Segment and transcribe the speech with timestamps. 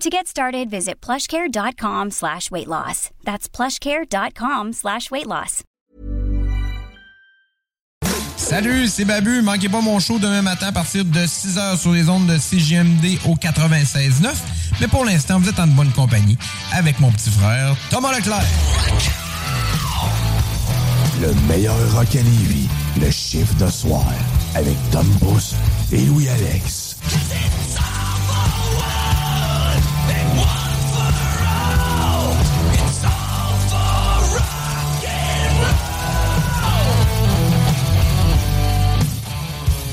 [0.00, 3.08] To get started, visit plushcare.com slash weight loss.
[3.24, 5.62] That's plushcare.com slash weight loss.
[8.36, 9.40] Salut, c'est Babu.
[9.40, 13.18] Manquez pas mon show demain matin à partir de 6h sur les ondes de CGMD
[13.24, 14.34] au 96.9.
[14.82, 16.36] Mais pour l'instant, vous êtes en bonne compagnie
[16.72, 18.44] avec mon petit frère Thomas Leclerc.
[21.22, 22.68] Le meilleur rock à Lévis,
[23.00, 24.04] le chiffre de soir,
[24.54, 25.54] avec Tom Bus
[25.90, 26.96] et Louis-Alex.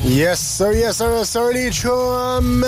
[0.06, 2.66] Yes, sir, yes, sir, yes, sir, les chums!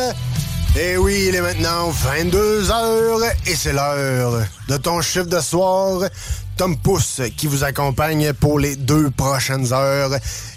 [0.78, 6.02] Et oui, il est maintenant 22h et c'est l'heure de ton chiffre de soir.
[6.58, 10.12] Tom Pousse qui vous accompagne pour les deux prochaines heures.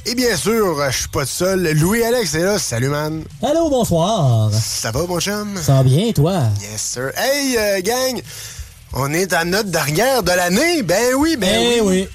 [0.06, 1.72] Et bien sûr, je suis pas tout seul.
[1.72, 2.58] Louis-Alex est là.
[2.58, 3.24] Salut, man.
[3.42, 4.50] Allô, bonsoir.
[4.52, 5.56] Ça va, mon chum?
[5.60, 6.42] Ça va bien, toi?
[6.60, 7.10] Yes, sir.
[7.16, 8.22] Hey, euh, gang!
[8.92, 10.82] On est à notre dernière de l'année.
[10.82, 12.08] Ben oui, ben Eh oui.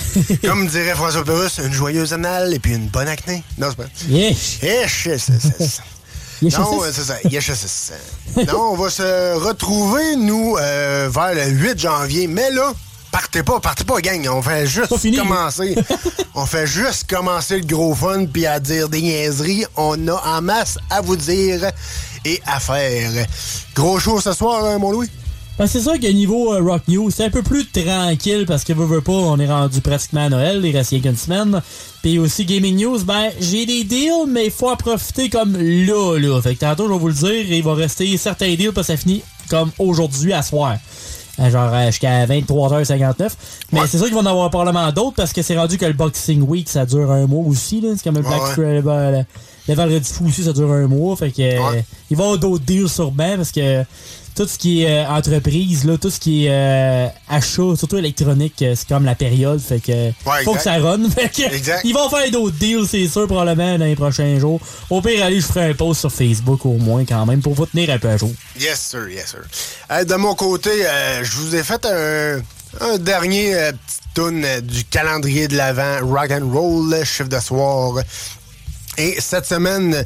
[0.44, 3.42] Comme dirait François Pérus, une joyeuse annale et puis une bonne acné.
[3.58, 3.90] Non, c'est pas.
[4.08, 4.58] Yes.
[4.62, 5.30] Yes,
[6.42, 7.14] Non, c'est ça.
[7.24, 7.92] Yes, yes,
[8.36, 8.46] yes.
[8.48, 12.26] Non, on va se retrouver, nous, euh, vers le 8 janvier.
[12.26, 12.72] Mais là,
[13.12, 14.26] partez pas, partez pas, gang.
[14.28, 15.16] On fait juste fini.
[15.18, 15.76] commencer.
[16.34, 19.64] on fait juste commencer le gros fun puis à dire des niaiseries.
[19.76, 21.70] On a en masse à vous dire
[22.24, 23.10] et à faire.
[23.74, 25.10] Gros show ce soir, hein, mon Louis?
[25.62, 28.72] Ben, c'est sûr que niveau euh, Rock News, c'est un peu plus tranquille parce que
[28.72, 31.62] veut pas, on est rendu pratiquement à Noël, il reste qu'une semaine.
[32.02, 36.18] Puis aussi Gaming News, ben j'ai des deals, mais il faut en profiter comme là,
[36.18, 36.42] là.
[36.42, 38.94] Fait que tantôt, je vais vous le dire, il va rester certains deals parce que
[38.94, 40.78] ça finit comme aujourd'hui à soir.
[41.38, 43.30] Euh, Genre euh, jusqu'à 23h59.
[43.70, 45.92] Mais c'est sûr qu'il va en avoir probablement d'autres parce que c'est rendu que le
[45.92, 47.80] Boxing Week, ça dure un mois aussi.
[47.80, 47.90] là.
[47.96, 48.52] C'est comme le Black ouais.
[48.54, 49.24] Friday, le,
[49.68, 51.14] le Vendredi Fou aussi, ça dure un mois.
[51.14, 51.84] Fait que Ouais.
[52.10, 53.84] il va y avoir d'autres deals sûrement parce que
[54.34, 58.60] tout ce qui est euh, entreprise, là, tout ce qui est euh, achat, surtout électronique,
[58.62, 59.60] euh, c'est comme la période.
[59.60, 59.92] Fait que
[60.28, 61.08] Ouais, faut que ça run.
[61.14, 61.82] Fait que Exact.
[61.84, 64.60] ils vont faire d'autres deals, c'est sûr, probablement dans les prochains jours.
[64.90, 67.66] Au pire, allez, je ferai un post sur Facebook au moins quand même pour vous
[67.66, 68.30] tenir un peu à jour.
[68.58, 69.40] Yes, sir, yes, sir.
[69.90, 70.70] Euh, de mon côté,
[71.22, 72.40] je vous ai fait un,
[72.80, 77.94] un dernier petit tune du calendrier de l'avant, rock and roll, chiffre de soir.
[78.98, 80.04] Et cette semaine,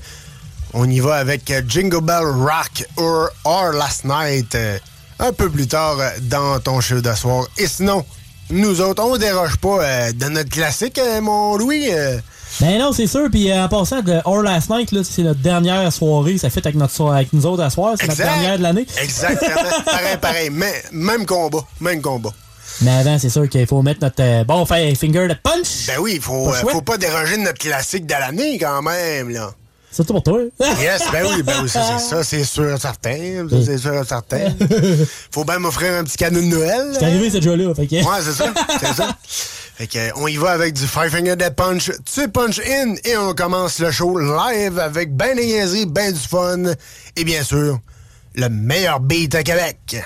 [0.76, 4.78] on y va avec euh, Jingle Bell Rock or, or Last Night, euh,
[5.18, 7.46] un peu plus tard euh, dans ton chiffre de soir.
[7.56, 8.04] Et sinon,
[8.50, 11.88] nous autres, on déroge pas de notre classique, mon Louis.
[12.60, 13.28] Ben non, c'est sûr.
[13.30, 16.38] Puis en passant, de Our Last Night, là, c'est notre dernière soirée.
[16.38, 17.96] Ça fait avec, notre avec nous autres à soir.
[17.98, 18.86] C'est notre dernière de l'année.
[19.02, 19.70] Exactement.
[19.84, 20.50] pareil, pareil.
[20.52, 21.66] Mais, même combat.
[21.80, 22.30] Même combat.
[22.82, 24.94] Mais avant, c'est sûr qu'il faut mettre notre euh, bon finger
[25.28, 25.86] de punch.
[25.86, 28.82] Ben oui, il faut, Pas euh, faut pas déroger de notre classique de l'année quand
[28.82, 29.50] même, là.
[29.96, 30.40] Surtout pour toi.
[30.78, 33.48] Yes, ben oui, ben oui, ça c'est ça, c'est sûr et certain.
[33.48, 34.54] Ça, c'est sûr et certain.
[35.30, 36.90] Faut bien m'offrir un petit cadeau de Noël.
[36.92, 37.74] C'est arrivé cette joie-là.
[37.74, 37.94] Fait que...
[37.94, 39.16] Ouais, c'est ça, c'est ça.
[39.76, 43.16] Fait que, on y va avec du Five Finger Dead Punch, tu punch in et
[43.16, 46.64] on commence le show live avec ben des niaiseries, ben du fun
[47.16, 47.78] et bien sûr,
[48.34, 49.96] le meilleur beat à Québec.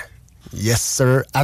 [0.53, 1.23] Yes, sir.
[1.33, 1.43] À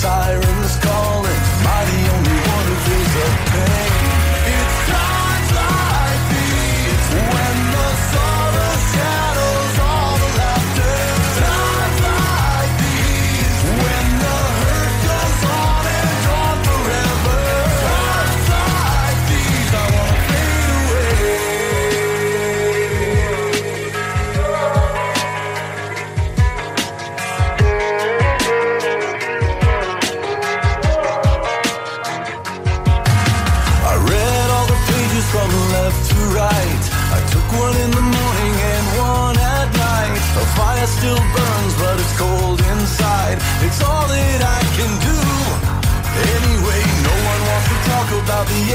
[0.00, 0.49] siren.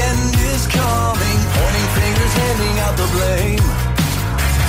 [0.00, 1.38] end is coming.
[1.56, 3.64] Pointing fingers, handing out the blame.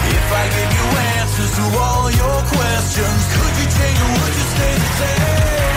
[0.08, 0.86] If I give you
[1.20, 5.77] answers to all your questions, could you change or would you stay the same?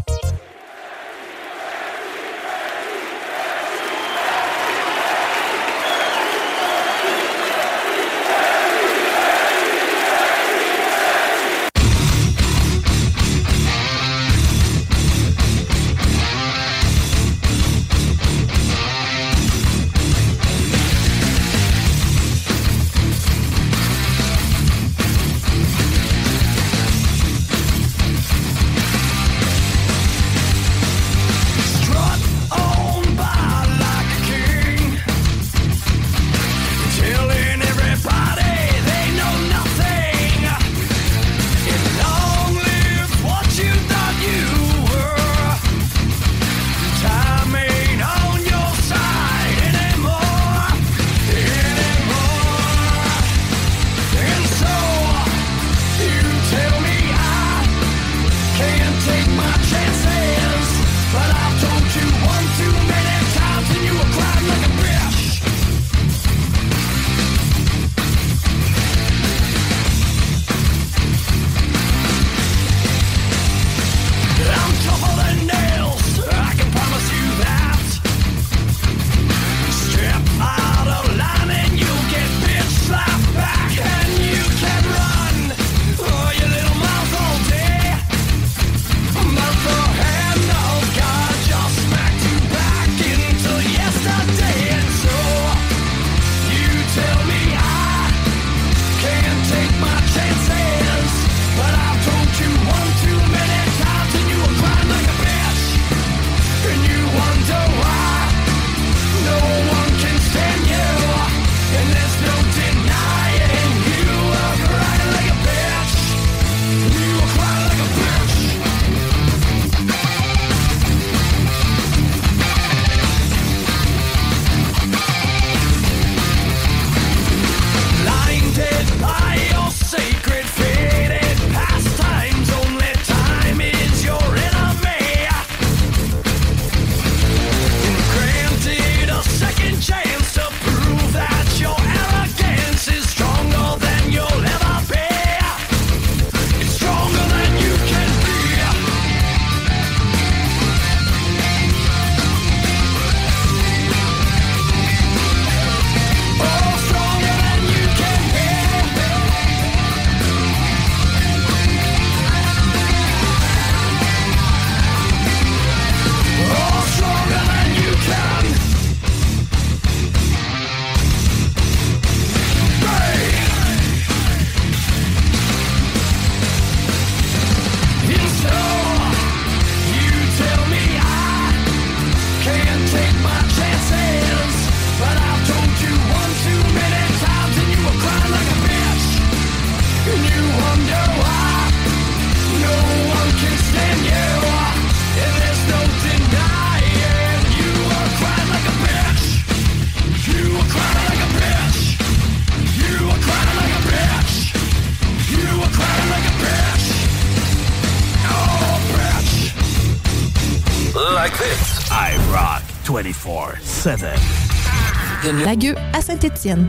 [213.81, 215.43] 24-7.
[215.43, 216.67] Lagueux à Saint-Étienne.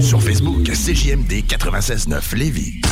[0.00, 2.82] Sur Facebook, CJMD 96.9 Lévis.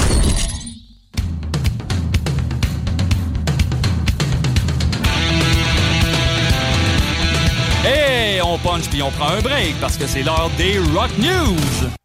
[7.84, 11.99] Hey, on punch puis on prend un break parce que c'est l'heure des Rock News.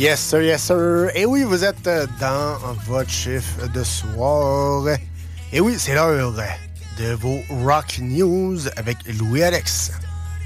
[0.00, 1.10] Yes, sir, yes, sir.
[1.14, 4.86] Et oui, vous êtes euh, dans votre chiffre de soir.
[5.52, 6.32] Et oui, c'est l'heure
[6.98, 9.92] de vos Rock News avec Louis-Alex.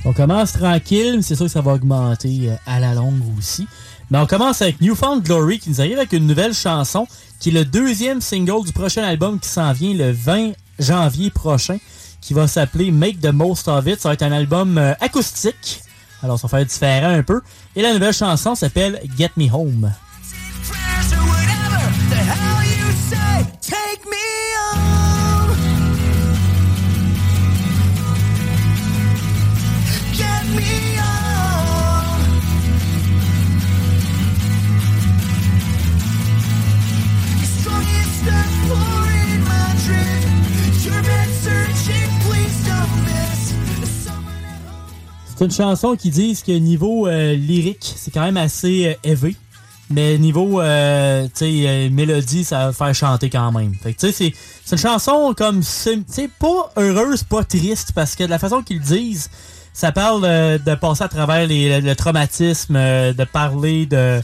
[0.05, 3.69] On commence tranquille, mais c'est sûr que ça va augmenter euh, à la longue aussi.
[4.11, 7.07] Mais on commence avec Newfound Glory qui nous arrive avec une nouvelle chanson
[7.39, 11.79] qui est le deuxième single du prochain album qui s'en vient le 20 janvier prochain
[12.21, 14.01] qui va s'appeler Make the Most of It.
[14.01, 15.84] Ça va être un album euh, acoustique.
[16.25, 17.43] Alors ça va faire différent un peu.
[17.77, 19.93] Et la nouvelle chanson s'appelle Get Me Home.
[45.45, 49.37] C'est une chanson qui dit que niveau euh, lyrique, c'est quand même assez euh, élevé.
[49.91, 53.75] Mais niveau euh, euh, mélodie, ça va faire chanter quand même.
[53.75, 54.35] Fait que tu sais, c'est,
[54.65, 58.39] c'est une chanson comme c'est tu sais, pas heureuse, pas triste, parce que de la
[58.39, 59.29] façon qu'ils le disent,
[59.75, 64.23] ça parle de passer à travers les, le, le traumatisme, de parler de.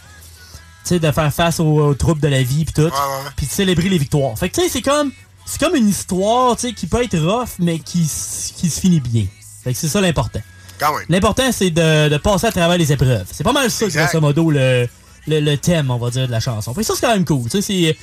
[0.91, 2.91] De faire face aux, aux troubles de la vie pis tout.
[3.37, 4.37] Puis de célébrer les victoires.
[4.39, 5.13] Fait que tu sais, c'est comme.
[5.45, 9.27] C'est comme une histoire, qui peut être rough, mais qui, qui se finit bien.
[9.63, 10.41] Fait que c'est ça l'important.
[10.81, 11.07] Quand même.
[11.09, 13.27] L'important, c'est de, de passer à travers les épreuves.
[13.31, 14.89] C'est pas mal ça, grosso modo, le,
[15.29, 16.75] le, le thème, on va dire, de la chanson.
[16.75, 17.45] Fait ça, c'est quand même cool.
[17.45, 17.97] Tu sais, c'est...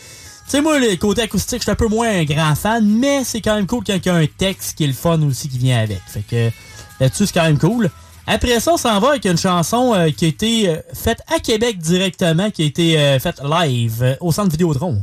[0.46, 3.26] Tu sais, moi, le côté acoustique, je suis un peu moins un grand fan, mais
[3.26, 5.50] c'est quand même cool quand il y a un texte qui est le fun aussi
[5.50, 6.00] qui vient avec.
[6.08, 6.52] Fait que
[7.02, 7.90] là-dessus, c'est quand même cool.
[8.26, 11.40] Après ça, on s'en va avec une chanson euh, qui a été euh, faite à
[11.40, 15.02] Québec directement, qui a été euh, faite live euh, au centre Vidéotron.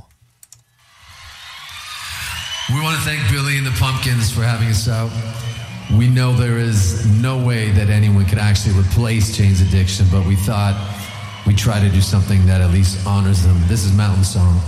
[2.70, 5.10] We want to thank Billy and the Pumpkins for having us out.
[5.92, 10.34] We know there is no way that anyone could actually replace Jane's Addiction, but we
[10.34, 10.74] thought
[11.46, 13.60] we'd try to do something that at least honors them.
[13.68, 14.60] This is Mountain Song.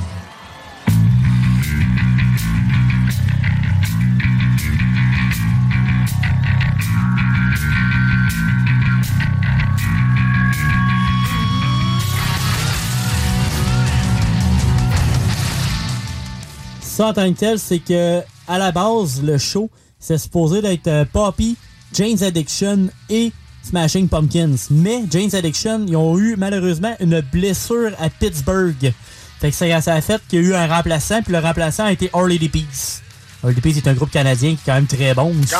[16.82, 20.86] Ça, en tant que tel, c'est que à la base, le show, c'est supposé d'être
[20.88, 21.56] euh, Poppy,
[21.92, 24.56] Jane's Addiction et Smashing Pumpkins.
[24.70, 28.92] Mais Jane's Addiction, ils ont eu malheureusement une blessure à Pittsburgh.
[29.40, 31.84] Fait que ça, ça a fait qu'il y a eu un remplaçant, puis le remplaçant
[31.84, 33.02] a été Our Lady Peace.
[33.42, 35.54] Our Lady Peace est un groupe canadien qui est quand même très bon aussi.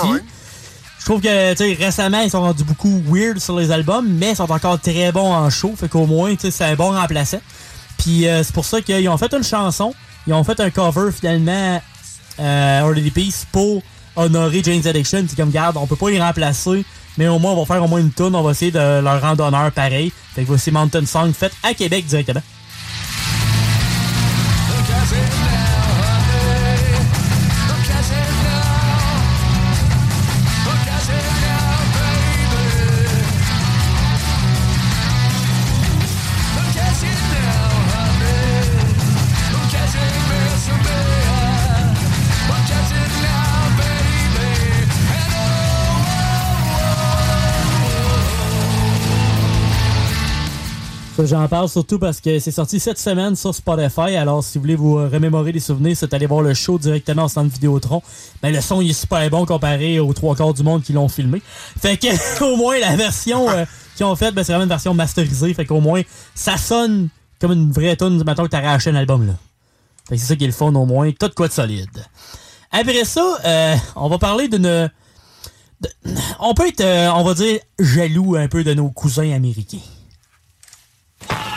[0.98, 4.30] Je trouve que, tu sais, récemment, ils sont rendus beaucoup weird sur les albums, mais
[4.30, 5.72] ils sont encore très bons en show.
[5.76, 7.40] Fait qu'au moins, c'est un bon remplaçant.
[7.98, 9.94] Puis euh, c'est pour ça qu'ils ont fait une chanson.
[10.26, 11.80] Ils ont fait un cover, finalement,
[12.40, 13.82] euh, Our Lady Peace pour
[14.16, 15.25] honorer Jane's Addiction.
[15.28, 16.85] C'est comme, garde, on peut pas les remplacer,
[17.18, 18.35] mais au moins, on va faire au moins une tune.
[18.35, 20.12] On va essayer de leur rendre honneur pareil.
[20.35, 22.42] Fait que voici Mountain Song fait à Québec directement.
[51.25, 54.16] J'en parle surtout parce que c'est sorti cette semaine sur Spotify.
[54.16, 57.25] Alors, si vous voulez vous euh, remémorer des souvenirs, c'est aller voir le show directement
[57.25, 58.02] au centre Vidéotron.
[58.42, 61.08] Ben, le son, il est super bon comparé aux trois quarts du monde qui l'ont
[61.08, 61.40] filmé.
[61.80, 63.64] Fait que, au moins, la version euh,
[63.96, 65.54] qu'ils ont faite, ben, c'est vraiment une version masterisée.
[65.54, 66.02] Fait qu'au moins,
[66.35, 67.08] ça sonne
[67.40, 69.35] comme une vraie tune maintenant que t'as acheté un album, là.
[70.08, 71.11] Fait que c'est ça qui est le fun, au moins.
[71.12, 72.04] Tout de quoi de solide.
[72.70, 74.90] Après ça, euh, on va parler d'une...
[76.40, 79.78] On peut être, euh, on va dire, jaloux un peu de nos cousins américains.
[81.28, 81.55] Ah!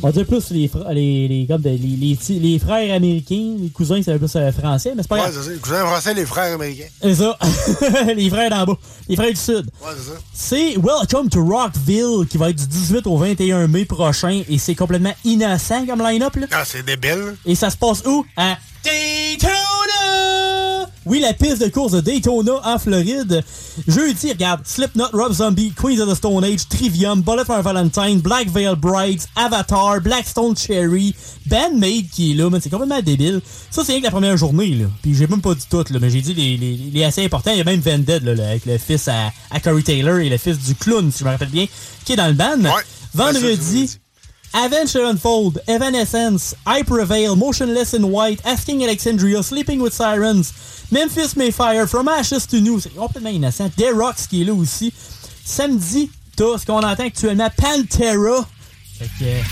[0.00, 3.56] On va dire plus les, les, les, comme de- les, les, petits- les frères américains,
[3.60, 5.34] les cousins, veut plus euh, français, mais c'est pas Ouais, grave.
[5.36, 5.50] c'est ça.
[5.52, 6.84] Les cousins français, les frères américains.
[7.02, 7.38] C'est ça.
[8.16, 8.78] les frères d'en bas.
[9.08, 9.66] Les frères du Sud.
[9.82, 10.18] Ouais, c'est ça.
[10.32, 14.74] C'est Welcome to Rockville qui va être du 18 au 21 mai prochain et c'est
[14.76, 16.36] complètement innocent comme line-up.
[16.36, 16.46] là.
[16.52, 17.36] Ah, c'est débile.
[17.44, 18.24] Et ça se passe où?
[18.36, 20.17] À Daytona!
[21.08, 23.42] Oui, la piste de course de Daytona en Floride.
[23.86, 28.50] Jeudi, regarde, Slipknot, Rob Zombie, Queens of the Stone Age, Trivium, Bullet for Valentine, Black
[28.50, 31.14] Veil Brides, Avatar, Blackstone Cherry,
[31.46, 33.40] Bandmade qui est là, mais c'est complètement débile.
[33.70, 34.86] Ça, c'est rien que la première journée, là.
[35.00, 37.52] Puis j'ai même pas dit tout, là, mais j'ai dit les, les, les assez importants.
[37.52, 40.28] Il y a même Vended, là, là, avec le fils à, à Corey Taylor et
[40.28, 41.66] le fils du clown, si je me rappelle bien,
[42.04, 42.58] qui est dans le band.
[43.14, 43.98] Vendredi,
[44.54, 51.88] Avenged Sevenfold, Evanescence, I Prevail, Motionless in White, Asking Alexandria, Sleeping with Sirens, Memphis Mayfire,
[51.88, 53.70] From Ashes to New, c'est complètement innocent.
[53.76, 54.92] Dead Rocks qui est là aussi.
[55.44, 58.46] Samedi, t'as ce qu'on entend actuellement, Pantera.
[58.98, 59.42] Fait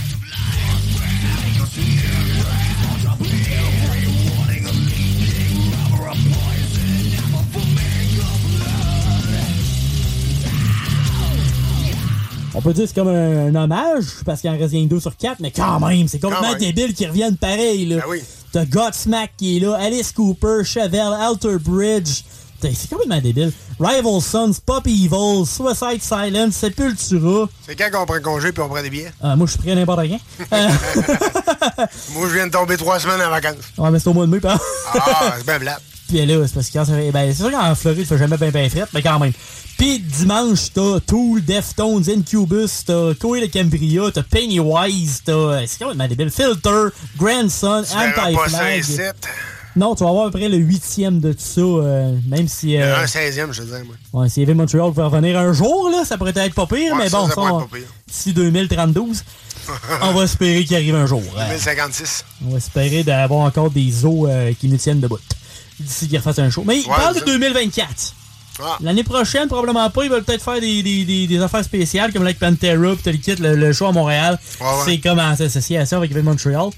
[12.59, 14.99] On peut dire que c'est comme un, un hommage, parce qu'il en reste rien deux
[14.99, 16.59] sur quatre, mais quand même, c'est complètement même.
[16.59, 17.85] débile qu'ils reviennent pareil.
[17.85, 17.97] Là.
[17.97, 18.23] Ben oui.
[18.51, 22.23] T'as Godsmack qui est là, Alice Cooper, Chevelle, Alter Bridge.
[22.63, 23.53] C'est complètement débile.
[23.79, 27.47] Rival Sons, Pop Evil, Suicide Silence, Sepultura.
[27.67, 29.13] C'est quand qu'on prend congé puis on prend des billets?
[29.23, 29.99] Euh, moi, je suis prêt à n'importe.
[30.01, 30.07] Euh,
[32.15, 33.57] Moi, je viens de tomber trois semaines en vacances.
[33.77, 34.59] ouais, mais c'est au mois de mai, par
[34.95, 35.77] Ah, c'est bien.
[36.09, 37.11] Puis là, c'est parce que quand ça fait.
[37.11, 39.33] Ben, c'est sûr qu'en Floride, il fait jamais bien bien fret, mais quand même.
[39.79, 45.67] Puis dimanche, t'as Tool, Deftones, Incubus, t'as Coé de Cambria, t'as Pennywise, t'as.
[45.67, 46.31] C'est quand même débile.
[46.31, 46.89] Filter,
[47.19, 48.85] Grandson, Anti-Flag.
[49.75, 52.79] Non, tu vas avoir à peu près le huitième de tout ça, euh, même si.
[52.81, 54.23] Euh, un 16e, je te dis, moi.
[54.23, 56.99] ouais, si Evan Montreal pouvait revenir un jour, là, ça pourrait être pas pire, Ouais,
[57.05, 57.87] mais bon, ça ça, pourrait on- être pas pire.
[58.09, 59.03] d'ici 2032,
[60.01, 61.23] on va espérer qu'il arrive un jour.
[61.37, 62.25] Euh, 1056.
[62.47, 65.19] on va espérer d'avoir encore des os euh, qui nous tiennent debout.
[65.81, 66.65] D'ici qu'il refasse un show.
[66.67, 67.25] Mais il Ouais, parle de ça.
[67.27, 68.15] 2024.
[68.63, 68.79] Ah.
[68.81, 70.05] L'année prochaine, probablement pas.
[70.05, 73.19] Ils veulent peut-être faire des, des, des, des affaires spéciales comme avec Pantera puis le
[73.19, 74.39] kit, le, le show à Montréal.
[74.61, 74.73] Ouais, ouais.
[74.87, 76.71] C'est comme en association avec Event Montreal.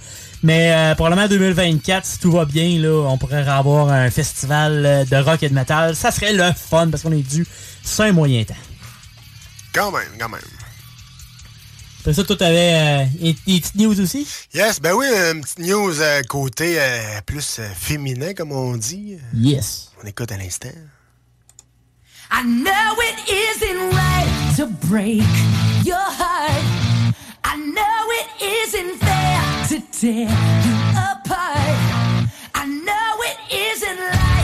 [0.42, 5.04] Mais euh, probablement 2024, si tout va bien, là, on pourrait avoir un festival euh,
[5.04, 5.94] de rock et de metal.
[5.94, 7.46] Ça serait le fun parce qu'on est dû
[7.84, 8.54] sur un moyen temps.
[9.72, 10.40] Quand même, quand même.
[12.09, 14.27] Après ça, toi, t'avais euh, des des petites news aussi?
[14.55, 19.18] Yes, ben oui, une petite news euh, côté euh, plus euh, féminin, comme on dit.
[19.35, 19.90] Yes.
[20.03, 20.71] On écoute à l'instant.
[22.33, 25.21] I know it isn't right to break
[25.85, 26.64] your heart.
[27.44, 30.77] I know it isn't fair to tear you
[31.12, 31.77] apart.
[32.55, 34.38] I know it isn't right.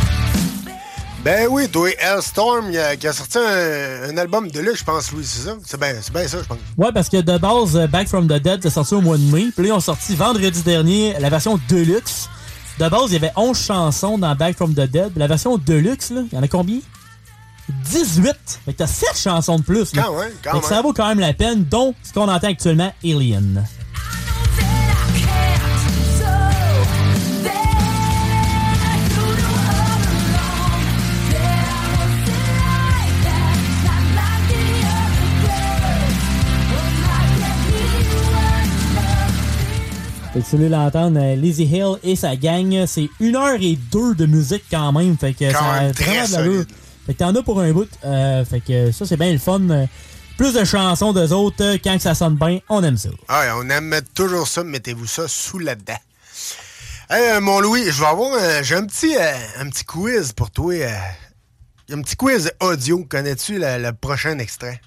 [1.25, 5.11] Ben oui, toi, Hellstorm, a- qui a sorti un, un album de luxe, je pense,
[5.11, 5.57] Louis, c'est ça?
[5.65, 6.59] C'est bien bien ça, je pense.
[6.77, 9.23] Ouais, parce que de base, euh, Back from the Dead, c'est sorti au mois de
[9.23, 9.47] mai.
[9.57, 12.29] Puis là, ils ont sorti vendredi dernier la version Deluxe.
[12.79, 15.13] De base, il y avait 11 chansons dans Back from the Dead.
[15.17, 16.81] La version Deluxe, il y en a combien?
[17.91, 18.27] 18!
[18.67, 19.95] Fait que t'as 7 chansons de plus.
[19.95, 20.03] Là.
[20.03, 22.49] Quand même, quand Fait que ça vaut quand même la peine, dont ce qu'on entend
[22.49, 23.65] actuellement, Alien.
[40.35, 43.57] Fait que si vous voulez l'entendre, euh, Lizzie Hill et sa gang, c'est une heure
[43.61, 45.17] et deux de musique quand même.
[45.17, 46.67] Fait que Quand ça même a très solide.
[47.07, 47.89] Fait que t'en as pour un bout.
[48.05, 49.61] euh, fait que ça, c'est bien le fun.
[50.37, 53.11] Plus de chansons d'eux autres, quand ça sonne bien, on aime ça.
[53.29, 55.93] Ah, ouais, on aime toujours ça, mettez-vous ça sous la dent.
[57.09, 60.33] Hey, euh, mon Louis, je vais avoir un, j'ai un petit, euh, un petit quiz
[60.33, 60.75] pour toi.
[61.93, 63.05] un petit quiz audio.
[63.09, 64.81] Connais-tu le, le prochain extrait?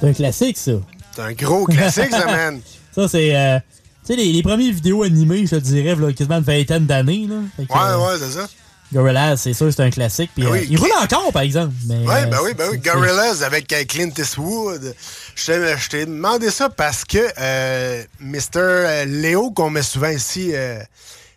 [0.00, 0.72] C'est un classique, ça.
[1.14, 2.60] C'est un gros classique, ça, man.
[2.94, 3.34] Ça, c'est.
[3.36, 3.58] euh,
[4.04, 7.26] tu sais, les, les premières vidéos animées, je te dirais, là, quasiment une vingtaine d'années.
[7.28, 7.36] là.
[7.56, 8.48] Que, Ouais, euh, ouais, c'est ça.
[8.92, 10.30] Gorillaz, c'est sûr, c'est un classique.
[10.34, 11.72] Puis, Ben euh, il roule encore, par exemple.
[11.86, 12.78] Mais, Ouais, ben oui, ben oui.
[12.78, 14.94] Gorillaz avec euh, Clint Eastwood.
[15.36, 19.04] Je t'ai- je t'ai demandé ça parce que euh, Mr.
[19.06, 20.80] Léo, qu'on met souvent ici euh,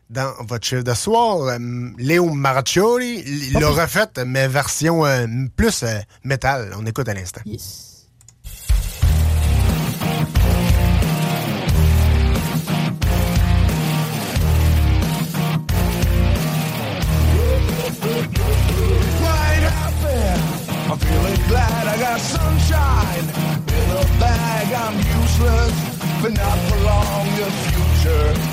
[0.10, 1.58] dans votre chef de soir, euh,
[1.98, 6.74] Léo Marcioli, il l'a refait, mais version euh, plus euh, métal.
[6.78, 7.42] On écoute à l'instant.
[7.46, 7.60] Happy.
[20.94, 23.26] I'm feeling glad I got sunshine
[23.68, 24.68] in a bag.
[24.74, 25.74] I'm useless,
[26.22, 27.26] but not for long.
[27.36, 28.53] The future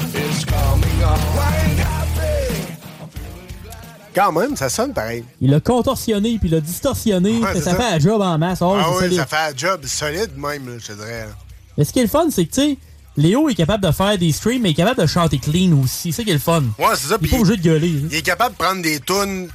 [4.14, 5.24] Quand même, ça sonne pareil.
[5.40, 7.38] Il l'a contorsionné puis il l'a distorsionné.
[7.38, 7.74] Ouais, ça, ça.
[7.76, 8.58] fait un job en masse.
[8.60, 9.18] Oh, ah oui, solide.
[9.18, 11.26] ça fait un job solide même, là, je te dirais.
[11.26, 11.32] là.
[11.78, 12.76] Mais ce qui est le fun, c'est que, tu sais,
[13.16, 16.10] Léo est capable de faire des streams, mais il est capable de chanter clean aussi.
[16.12, 16.64] C'est ça qui est le fun.
[16.78, 17.18] Ouais, c'est ça.
[17.20, 17.94] Il est pas obligé de gueuler.
[18.04, 18.08] hein.
[18.10, 19.48] Il est capable de prendre des tunes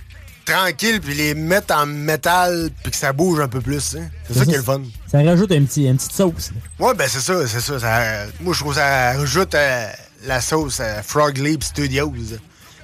[0.46, 3.96] tranquilles puis les mettre en métal puis que ça bouge un peu plus.
[3.98, 4.08] hein.
[4.28, 4.82] C'est ça qui est le fun.
[5.12, 6.52] Ça rajoute un petit, une petite sauce.
[6.80, 6.86] là.
[6.88, 9.88] Ouais, ben c'est ça, c'est ça, ça- Moi, je trouve que ça rajoute euh,
[10.26, 12.14] la sauce à Frog Leap Studios,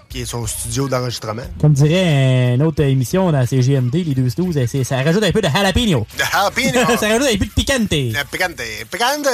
[0.10, 1.44] qui est son studio d'enregistrement.
[1.60, 5.42] Comme dirait une autre émission dans la CGMD, les 12-12, c'est- ça rajoute un peu
[5.42, 6.06] de jalapeno.
[6.18, 6.98] De jalapeno.
[6.98, 7.92] ça rajoute un peu de picante.
[8.14, 8.62] La picante.
[8.92, 9.28] Picante.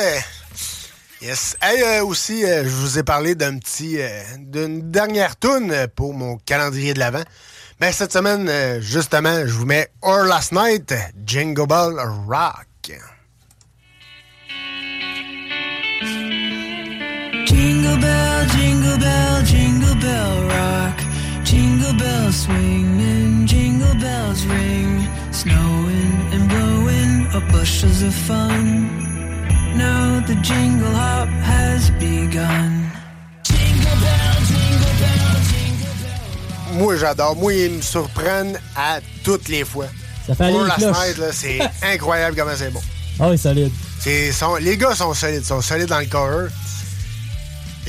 [1.22, 1.58] Yes.
[1.64, 5.88] Hey, euh, aussi, euh, je vous ai parlé d'un petit, euh, d'une dernière tune euh,
[5.94, 7.24] pour mon calendrier de l'avant.
[7.80, 10.94] Ben, cette semaine, euh, justement, je vous mets Or Last Night,
[11.26, 11.96] Jingle Bell
[12.28, 12.92] Rock.
[17.68, 20.98] Jingle bell, jingle bell, jingle bell rock.
[21.44, 25.06] Jingle bells swing and jingle bells ring.
[25.34, 28.88] Snowing and blowing up bushels of fun.
[29.76, 32.90] Now the jingle hop has begun.
[33.44, 37.36] Jingle bell, jingle bell, jingle Moi, j'adore.
[37.36, 39.88] Moi, ils me surprennent à toutes les fois.
[40.26, 40.80] Ça fait cloches.
[40.80, 41.60] Night, là, c'est
[41.94, 42.82] incroyable comment c'est bon.
[43.20, 43.74] Ah oui, solide.
[44.32, 46.48] Sont- les gars sont solides, sont solides dans le cover.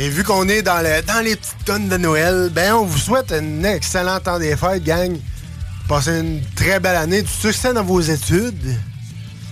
[0.01, 2.99] Et vu qu'on est dans, le- dans les petites tonnes de Noël, ben on vous
[2.99, 5.17] souhaite un excellent temps des fêtes, gang.
[5.89, 8.77] Passez une très belle année, du succès dans vos études.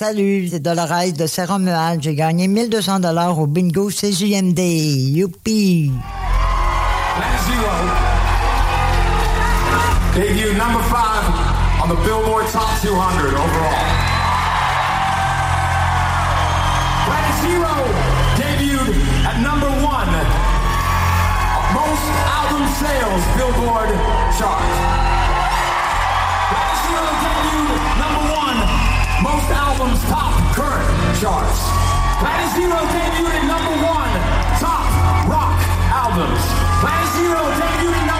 [0.00, 2.02] Salut, c'est Dolores de Saint-Romuald.
[2.02, 4.58] J'ai gagné 1200 dollars au bingo CJMD.
[5.12, 5.92] Youpi!
[7.44, 7.74] Zero.
[10.14, 11.28] Debut number five
[11.84, 13.84] on the Billboard Top 200 overall.
[17.04, 17.68] Planet Zero
[18.40, 18.96] debuted
[19.28, 20.08] at number one,
[21.76, 22.06] most
[22.40, 23.92] album sales Billboard
[24.40, 24.64] chart.
[26.48, 28.69] Planet Zero debuted number one,
[29.22, 30.88] most albums top current
[31.20, 31.60] charts.
[32.20, 34.12] Planet Zero debuted at number one,
[34.56, 34.88] top
[35.28, 35.60] rock
[35.92, 36.40] albums.
[36.80, 38.19] Planet Zero debuted at number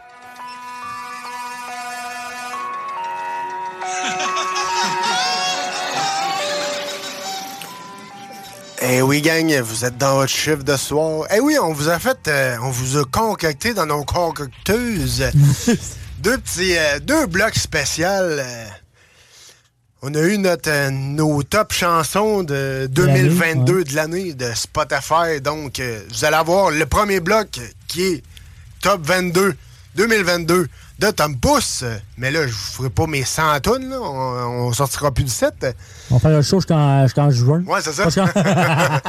[8.83, 11.27] Eh oui, gang, vous êtes dans votre chiffre de soir.
[11.31, 15.23] Eh oui, on vous a fait, euh, on vous a concocté dans nos concocteuses
[16.19, 18.07] deux petits, euh, deux blocs spéciaux.
[18.07, 18.65] euh.
[20.01, 25.39] on a eu notre, nos top chansons de 2022 de l'année de Spotify.
[25.43, 28.23] Donc, vous allez avoir le premier bloc qui est
[28.81, 29.55] top 22
[29.95, 30.67] 2022
[31.01, 31.83] de Tom Pouce.
[32.17, 33.97] Mais là, je ferai pas mes 100 tonnes, là.
[33.99, 35.75] On, on sortira plus du 7.
[36.11, 37.63] On va faire un show jusqu'en jusqu'en juin.
[37.65, 38.05] Ouais, c'est ça.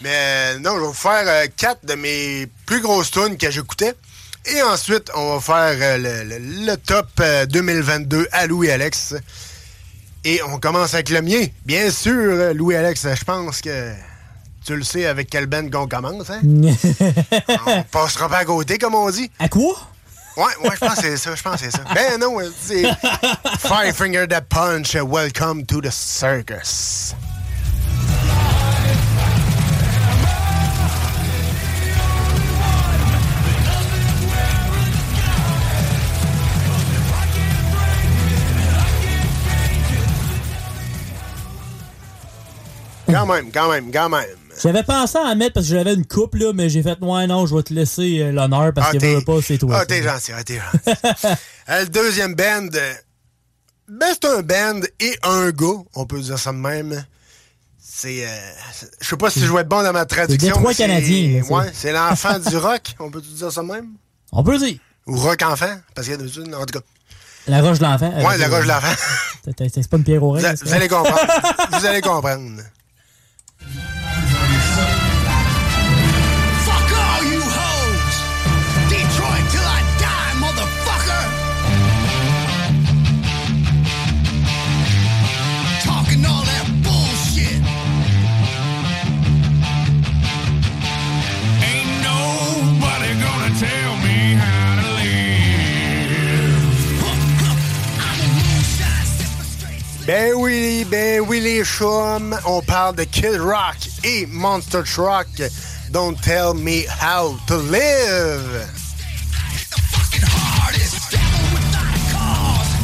[0.00, 3.50] Mais euh, non, je vais vous faire euh, quatre de mes plus grosses tunes que
[3.50, 3.94] j'écoutais.
[4.46, 9.14] Et ensuite, on va faire euh, le, le- le top euh, 2022 à Louis-Alex.
[10.24, 11.44] Et on commence avec le mien.
[11.66, 13.92] Bien sûr, euh, Louis-Alex, je pense que
[14.64, 16.30] tu le sais avec quel band qu'on commence.
[16.30, 16.40] Hein?
[17.66, 19.30] on passera pas à côté, comme on dit.
[19.40, 19.74] À quoi?
[20.34, 21.84] Ouais, ouais, je pense que c'est ça, je pense que c'est ça.
[21.94, 22.84] Ben non, c'est
[23.58, 27.14] Five Finger That Punch, uh, Welcome to the Circus.
[43.10, 44.41] Quand même, quand même, quand même.
[44.62, 47.26] J'avais pensé à en mettre parce que j'avais une coupe, là, mais j'ai fait, ouais,
[47.26, 49.78] non, je vais te laisser euh, l'honneur parce Ah, veux veux pas, c'est toi.
[49.80, 51.36] Ah, t'es gentil, ah, t'es gentil.
[51.68, 52.92] Euh, le deuxième band, euh,
[53.88, 57.04] ben c'est un band et un gars, on peut dire ça de même.
[57.80, 58.28] C'est, euh,
[59.00, 60.54] je sais pas si je vais être bon dans ma traduction.
[60.72, 63.90] C'est- canadien, là, c'est- Ouais, c'est l'enfant du rock, on peut dire ça de même?
[64.32, 64.78] On peut dire.
[65.06, 66.84] Ou rock enfant, parce qu'il y a deux en tout cas.
[67.46, 68.12] La roche de l'enfant.
[68.12, 68.94] Ouais, la roche de l'enfant.
[69.44, 70.56] C'est- pas une pierre au rêve.
[70.64, 71.20] vous allez comprendre.
[71.72, 72.60] vous allez comprendre.
[100.14, 105.26] Ben oui, ben oui, les chums, on parle de Kid Rock et Monster Truck.
[105.90, 108.68] Don't tell me how to live.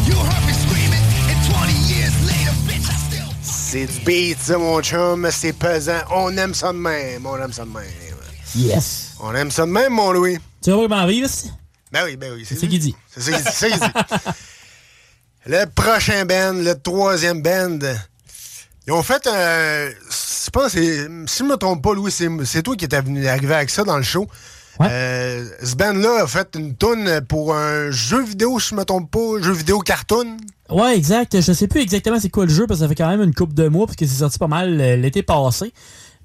[0.07, 4.57] You heard me screaming, and 20 years later, bitch, I still C'est du beat, ça,
[4.57, 5.29] mon chum.
[5.31, 6.01] C'est pesant.
[6.11, 7.27] On aime ça de même.
[7.27, 7.85] On aime ça de même.
[8.57, 9.17] Yes.
[9.21, 10.39] On aime ça de même, mon Louis.
[10.63, 11.29] Tu vas comment vivre?
[11.93, 12.47] Ben oui, ben oui.
[12.49, 12.97] C'est ça qu'il dit.
[13.07, 13.51] C'est ça qu'il dit.
[13.53, 14.33] c'est ça qu'il dit.
[15.47, 17.79] Le prochain band, le troisième band,
[18.87, 19.89] ils ont fait un.
[19.89, 23.71] Je pense, si je me trompe pas, Louis, c'est toi qui étais venu arrivé avec
[23.71, 24.27] ça dans le show.
[24.81, 29.11] Euh, ce band-là a fait une toune pour un jeu vidéo, si je me trompe
[29.11, 30.37] pas, jeu vidéo cartoon.
[30.71, 31.41] Ouais, exact.
[31.41, 33.35] Je sais plus exactement c'est quoi le jeu parce que ça fait quand même une
[33.35, 35.73] coupe de mois parce que c'est sorti pas mal euh, l'été passé.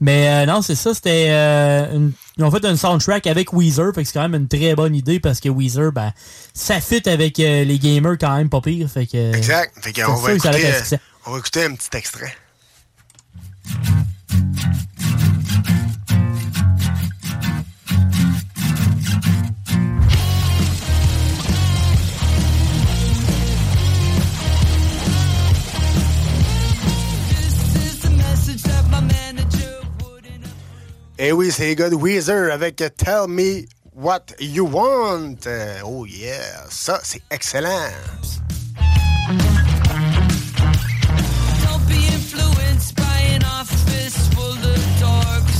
[0.01, 3.93] Mais euh, non, c'est ça, c'était euh, une- ils ont fait un soundtrack avec Weezer,
[3.93, 6.11] fait que c'est quand même une très bonne idée parce que Weezer, ben,
[6.53, 9.71] ça fit avec euh, les gamers quand même pas pire, fait que Exact.
[9.81, 12.33] Fait va ça écouter, euh, on va écouter un petit extrait.
[31.20, 33.64] Eh oui, c'est les gars de Weezer avec Tell Me
[33.95, 35.36] What You Want.
[35.45, 37.70] Euh, Oh yeah, ça c'est excellent.
[41.64, 45.53] Don't be influenced by an office full of dogs.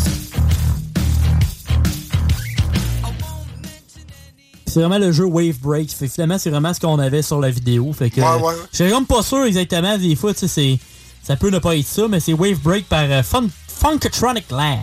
[4.66, 5.92] C'est vraiment le jeu Wave Break.
[5.92, 7.94] Fait finalement, c'est vraiment ce qu'on avait sur la vidéo.
[7.94, 8.54] Fait que, Ouais, ouais.
[8.72, 9.98] Je suis comme pas sûr exactement.
[10.00, 10.80] Des fois, tu sais, c'est-
[11.24, 14.78] ça peut ne pas être ça, mais c'est Wave Break par euh, Fun- Funkatronic Labs.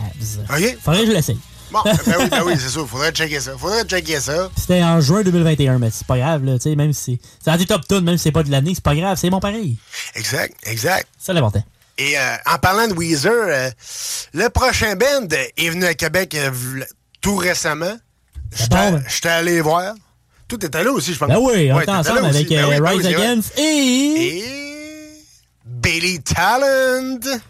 [0.49, 0.77] OK.
[0.83, 1.39] Faudrait que je l'essaye.
[1.71, 2.87] Bon, ben oui, ben oui, c'est sûr.
[2.87, 3.53] Faudrait checker ça.
[3.57, 4.49] Faudrait checker ça.
[4.57, 7.65] C'était en juin 2021, mais c'est pas grave, là, tu sais, même si c'est des
[7.65, 9.77] top tunes, même si c'est pas de l'année, c'est pas grave, c'est bon pareil.
[10.15, 11.07] Exact, exact.
[11.17, 11.63] C'est l'important.
[11.97, 13.69] Et euh, en parlant de Weezer, euh,
[14.33, 15.27] le prochain band
[15.57, 16.49] est venu à Québec euh,
[17.21, 17.95] tout récemment.
[18.53, 19.93] J'étais j'étais allé voir.
[20.47, 21.29] Tout était là aussi, je pense.
[21.29, 23.13] Ben oui, on Ouais, est t'étais ensemble avec Ben oui, ben Rise vrai.
[23.15, 23.61] Against et...
[23.61, 24.70] Et...
[25.81, 27.25] Billy Talent.
[27.25, 27.41] Well,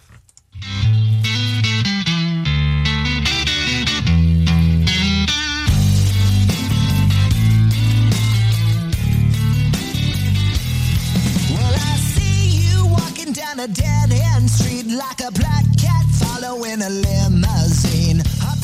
[11.73, 16.89] I see you walking down a dead end street like a black cat following a
[16.89, 18.21] limousine.
[18.41, 18.55] A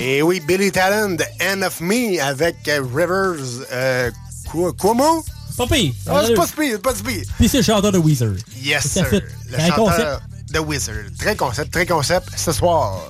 [0.00, 3.64] Et eh oui, Billy Talent, End of Me avec Rivers.
[3.72, 4.10] Euh,
[4.78, 5.24] Cuomo?
[5.56, 5.92] Pas pire.
[6.08, 7.24] Ah, c'est pas pire, pas pire.
[7.38, 8.34] Puis c'est le chanteur de Weezer.
[8.60, 9.06] Yes, sir.
[9.10, 10.22] Le chanteur concept?
[10.52, 11.10] The Wizard.
[11.18, 13.00] Très concept, très concept ce soir.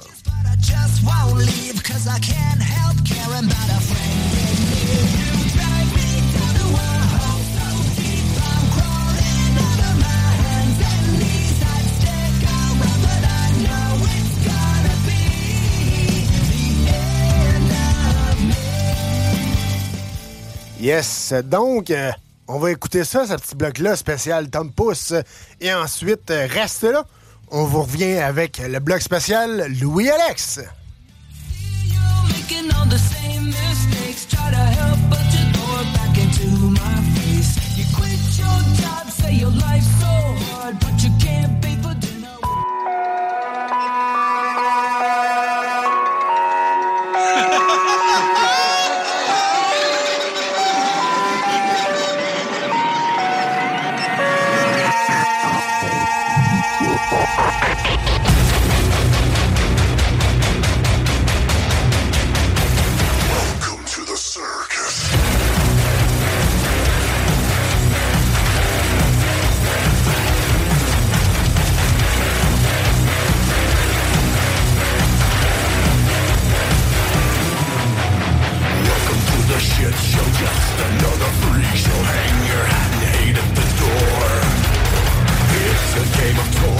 [20.81, 22.13] Yes, donc, euh,
[22.49, 25.15] on va écouter ça, ce petit bloc-là spécial Tom Pouce.
[25.61, 27.05] Et ensuite, euh, reste là.
[27.51, 30.61] On vous revient avec le bloc spécial Louis-Alex.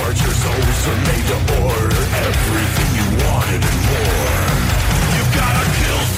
[0.05, 4.45] Torture, souls are made to order everything you wanted and more.
[5.17, 6.14] You gotta kill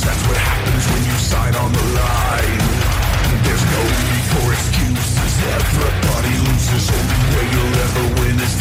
[0.00, 2.62] Cause that's what happens when you sign on the line.
[3.44, 5.32] There's no need for excuses.
[5.60, 8.54] Everybody loses, only way you'll ever win is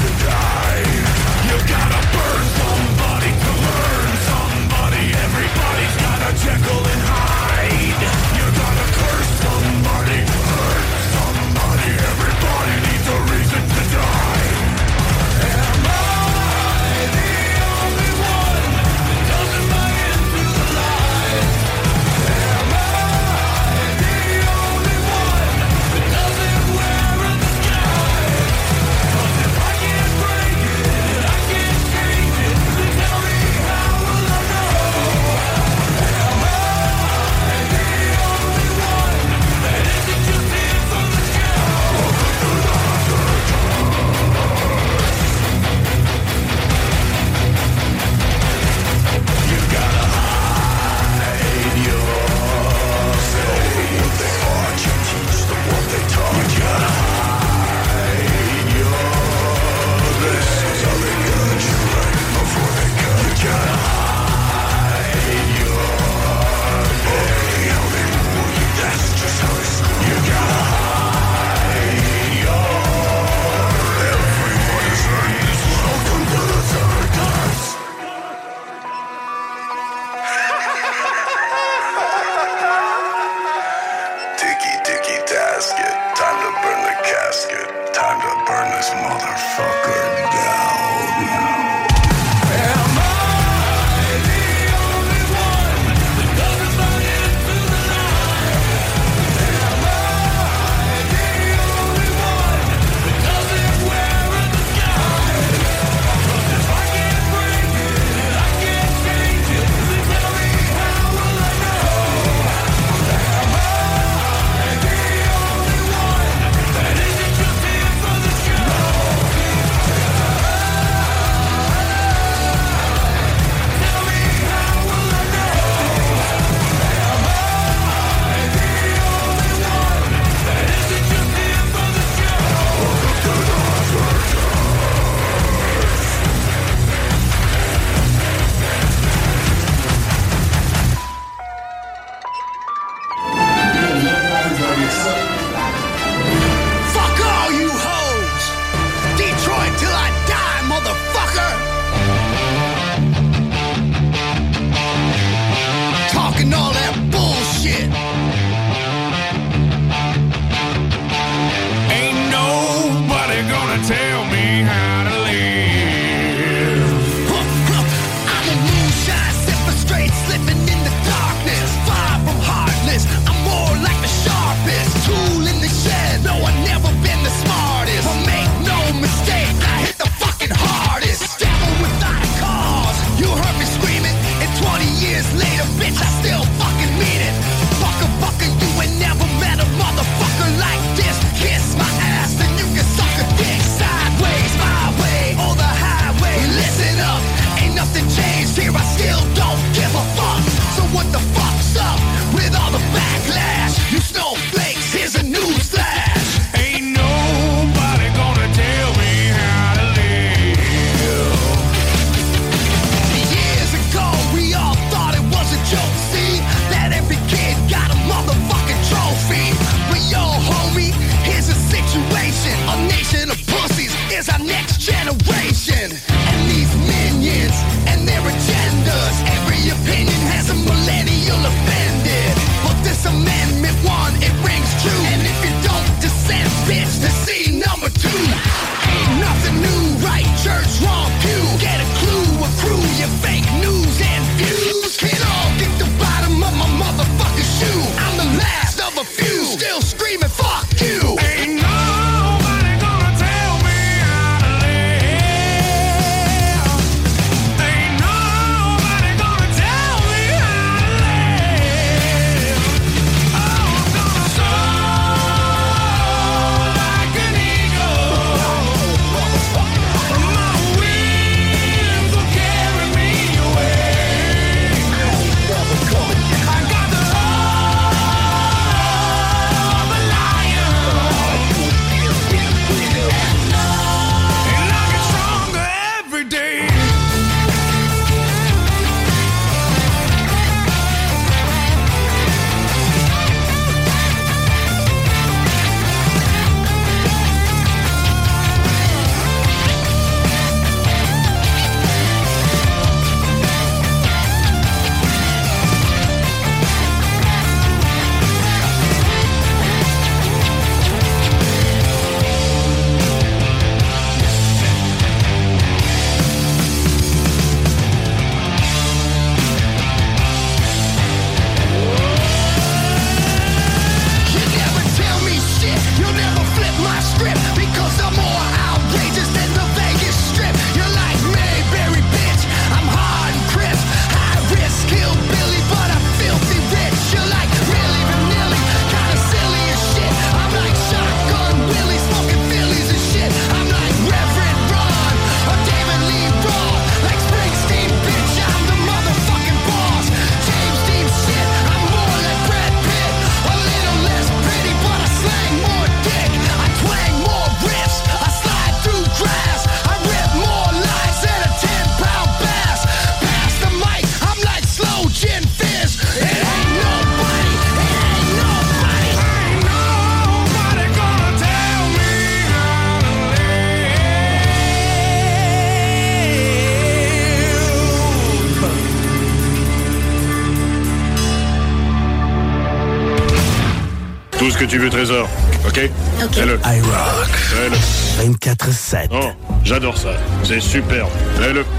[389.80, 390.10] j'adore ça.
[390.44, 391.10] C'est superbe.
[391.38, 391.79] This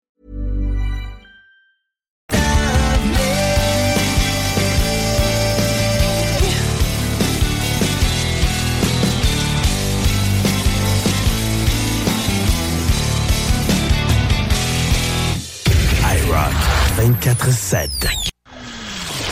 [17.01, 17.89] 24-7.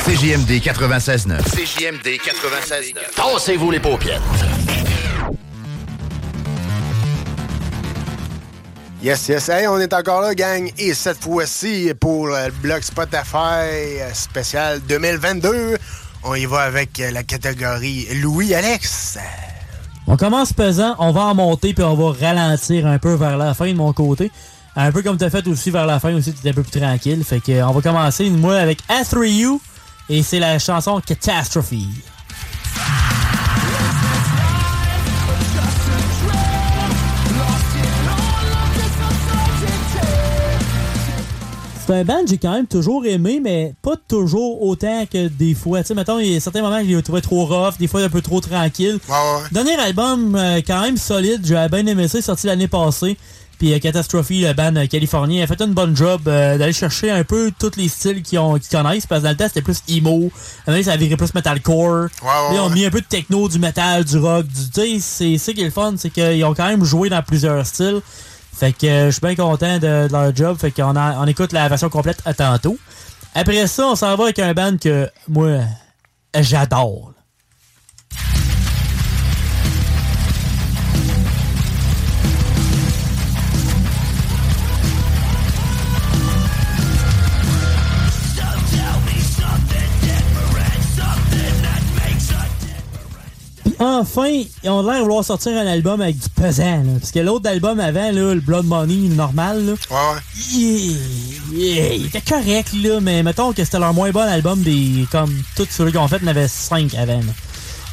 [0.04, 1.44] CJMD 96.9.
[1.44, 2.96] CJMD 96.9.
[3.16, 4.20] Tassez-vous les paupières.
[9.04, 9.50] Yes, yes.
[9.50, 10.72] Hey, on est encore là, gang.
[10.80, 15.78] Et cette fois-ci, pour le bloc Spotify spécial 2022,
[16.24, 19.20] on y va avec la catégorie Louis-Alex.
[20.08, 23.54] On commence pesant, on va en monter puis on va ralentir un peu vers la
[23.54, 24.32] fin de mon côté.
[24.76, 27.24] Un peu comme t'as fait aussi vers la fin aussi, t'étais un peu plus tranquille.
[27.24, 29.60] Fait que on va commencer moi avec A3U
[30.10, 31.74] et c'est la chanson Catastrophe.
[41.90, 45.56] C'est un band que j'ai quand même toujours aimé, mais pas toujours autant que des
[45.56, 45.82] fois.
[45.82, 47.88] Tu sais, mettons, il y a certains moments que je les trouvais trop rough, des
[47.88, 49.00] fois un peu trop tranquille.
[49.52, 53.18] Dernier album, euh, quand même solide, j'avais bien aimé ça, sorti l'année passée.
[53.60, 57.12] Puis euh, Catastrophe, le band euh, californien, a fait une bonne job euh, d'aller chercher
[57.12, 59.06] un peu tous les styles qu'ils ont- qu'ils connaissent.
[59.06, 60.32] Parce que dans le temps, c'était plus emo.
[60.66, 62.08] Maintenant, ça a viré plus metalcore.
[62.24, 64.48] Là, ils ont mis un peu de techno, du metal, du rock.
[64.48, 67.10] Du, tu sais, c'est ça qui est le fun, c'est qu'ils ont quand même joué
[67.10, 68.02] dans plusieurs styles.
[68.56, 70.58] Fait que euh, je suis bien content de, de leur job.
[70.60, 72.78] Fait qu'on on écoute la version complète à tantôt.
[73.36, 75.60] Après ça, on s'en va avec un band que moi,
[76.40, 77.12] j'adore.
[93.80, 94.28] Enfin,
[94.64, 96.78] ils ont l'air de vouloir sortir un album avec du pesant.
[96.84, 96.92] là.
[97.00, 99.74] Parce que l'autre album avant, là, le Blood Money normal, là,
[100.54, 100.92] il,
[101.54, 105.06] il- il était correct, là, mais mettons que c'était leur moins bon album des.
[105.12, 107.18] Comme tous ceux qu'ils ont fait, il y en avait 5 avant.
[107.18, 107.34] là.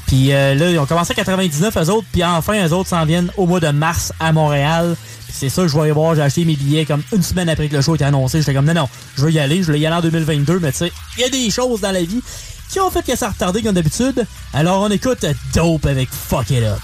[0.07, 3.05] Puis euh, là, ils ont commencé à 99, eux autres, puis enfin, eux autres s'en
[3.05, 4.97] viennent au mois de mars à Montréal.
[5.33, 6.15] C'est ça que je vais voir.
[6.15, 8.39] J'ai acheté mes billets comme une semaine après que le show était annoncé.
[8.39, 9.59] J'étais comme, non, non, je veux y aller.
[9.61, 11.91] Je voulais y aller en 2022, mais tu sais, il y a des choses dans
[11.93, 12.23] la vie
[12.69, 14.27] qui ont fait que ça a retardé comme d'habitude.
[14.53, 16.79] Alors on écoute Dope avec Fuck It Up.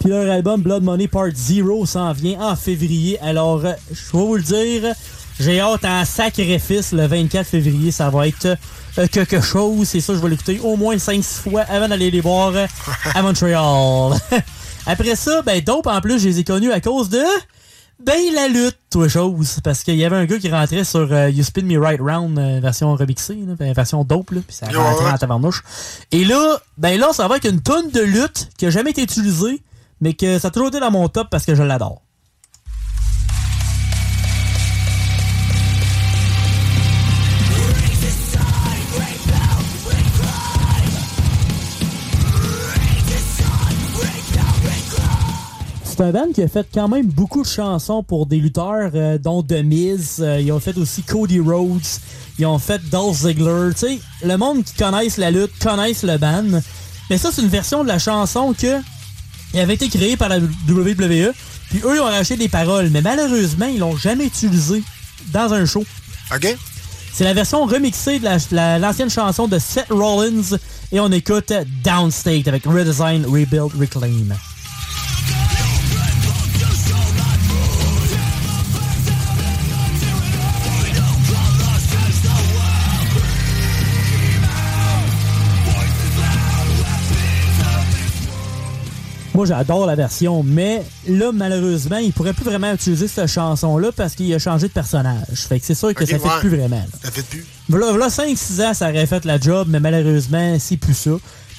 [0.00, 3.18] Puis leur album Blood Money Part 0 s'en vient en février.
[3.20, 4.94] Alors, euh, je vais vous le dire,
[5.40, 7.90] j'ai hâte en sacrifice le 24 février.
[7.90, 8.56] Ça va être
[8.98, 9.88] euh, quelque chose.
[9.88, 12.66] C'est ça, je vais l'écouter au moins 5-6 fois avant d'aller les voir euh,
[13.14, 14.12] à Montréal.
[14.86, 17.22] Après ça, ben Dope, en plus, je les ai connus à cause de...
[17.98, 19.58] Ben, la lutte, toi chose.
[19.64, 22.38] Parce qu'il y avait un gars qui rentrait sur euh, You Spin Me Right Round,
[22.38, 25.62] euh, version remixée, là, ben, version dope, là, puis ça rentrait en tabarnouche.
[26.12, 29.02] Et là, ben là, ça va avec une tonne de lutte qui a jamais été
[29.02, 29.62] utilisée,
[30.02, 32.02] mais que ça a toujours été dans mon top parce que je l'adore.
[45.96, 49.16] C'est un band qui a fait quand même beaucoup de chansons pour des lutteurs, euh,
[49.16, 50.16] dont The Miz.
[50.20, 51.80] Euh, ils ont fait aussi Cody Rhodes.
[52.38, 53.70] Ils ont fait Dolph Ziggler.
[53.72, 56.60] Tu sais, le monde qui connaisse la lutte connaisse le band.
[57.08, 58.76] Mais ça, c'est une version de la chanson que
[59.54, 61.32] elle avait été créée par la WWE.
[61.70, 62.90] Puis eux, ils ont racheté des paroles.
[62.90, 64.82] Mais malheureusement, ils l'ont jamais utilisée
[65.32, 65.84] dans un show.
[66.34, 66.56] OK.
[67.14, 70.58] C'est la version remixée de la- la- l'ancienne chanson de Seth Rollins.
[70.92, 74.34] Et on écoute Downstate avec Redesign, Rebuild, Reclaim.
[89.36, 94.14] Moi, j'adore la version, mais là, malheureusement, il pourrait plus vraiment utiliser cette chanson-là parce
[94.14, 95.26] qu'il a changé de personnage.
[95.48, 96.40] Fait que c'est sûr que ça fait ouais.
[96.40, 96.76] plus vraiment.
[96.76, 96.98] là.
[97.04, 97.44] Ça fait plus.
[97.68, 101.10] Voilà, voilà 5-6 ans, ça aurait fait la job, mais malheureusement, c'est plus ça.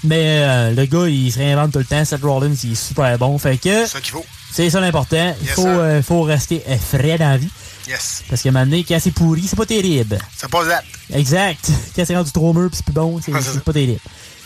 [0.04, 2.04] Mais euh, le gars, il se réinvente tout le temps.
[2.04, 3.38] Seth Rollins, il est super bon.
[3.38, 3.70] Fait que.
[3.70, 4.26] C'est ça qu'il faut.
[4.52, 5.36] C'est ça l'important.
[5.42, 5.70] Il Yes, faut, sir.
[5.80, 7.50] euh, faut rester euh, frais dans la vie.
[7.88, 8.24] Yes.
[8.30, 10.18] Parce moment donné, quand c'est pourri, c'est pas terrible.
[10.36, 10.82] Ça passe là.
[11.14, 11.70] Exact.
[11.96, 14.00] Quand c'est rendu trop mûr pis c'est plus bon, c'est c'est c'est pas terrible.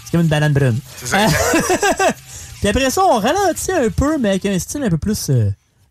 [0.06, 0.80] C'est comme une banane brune.
[0.98, 1.18] C'est ça.
[2.62, 5.50] Puis après ça, on ralentit un peu, mais avec un style un peu plus euh,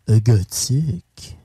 [0.09, 1.37] euh, gothique.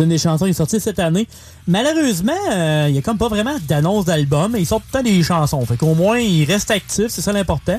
[0.00, 1.28] Une des chansons qui est sortie cette année.
[1.66, 5.10] Malheureusement, euh, il y a comme pas vraiment d'annonce d'album, ils sortent tout le temps
[5.10, 5.64] des chansons.
[5.66, 7.78] Fait qu'au moins, ils restent actifs, c'est ça l'important.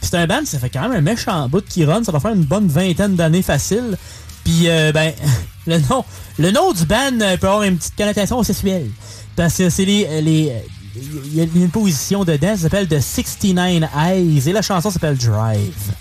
[0.00, 2.20] Puis c'est un band, ça fait quand même un méchant bout qui run, ça doit
[2.20, 3.96] faire une bonne vingtaine d'années facile.
[4.44, 5.12] Puis, euh, ben,
[5.66, 6.04] le nom,
[6.38, 8.90] le nom du band peut avoir une petite connotation sexuelle.
[9.36, 10.52] Parce que c'est les, les,
[10.96, 15.16] il y a une position dedans, ça s'appelle The 69 Eyes, et la chanson s'appelle
[15.16, 15.94] Drive.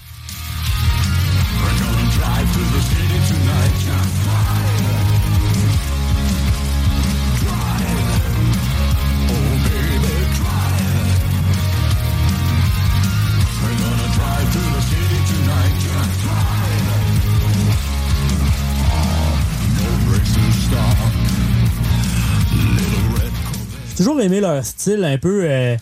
[24.02, 25.44] Toujours aimé leur style un peu.
[25.46, 25.76] euh,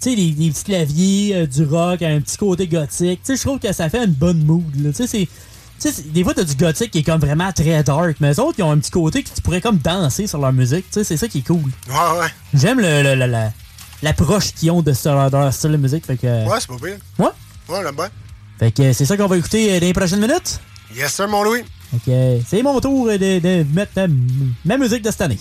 [0.00, 3.20] tu sais, les, les petits claviers, euh, du rock, un petit côté gothique.
[3.24, 4.64] Tu sais, je trouve que ça fait une bonne mood.
[4.82, 4.90] là.
[4.90, 5.28] Tu sais, c'est.
[5.78, 8.40] Tu sais, des fois, t'as du gothique qui est comme vraiment très dark, mais eux
[8.40, 10.86] autres, ils ont un petit côté que tu pourrais comme danser sur leur musique.
[10.90, 11.58] Tu sais, c'est ça qui est cool.
[11.88, 12.28] Ouais, ouais.
[12.54, 13.52] J'aime le, le- le- la-
[14.02, 14.92] l'approche qu'ils ont de,
[15.32, 16.06] leur style de musique.
[16.06, 16.96] Fait que, Ouais, c'est pas pire.
[17.18, 17.26] Ouais.
[17.68, 18.08] Ouais, là-bas.
[18.58, 20.60] fait que c'est ça qu'on va écouter euh, dans les prochaines minutes.
[20.94, 21.62] Yes, sir, mon Louis.
[22.04, 23.92] Que c'est mon tour de, de mettre
[24.64, 25.38] ma musique de cette année.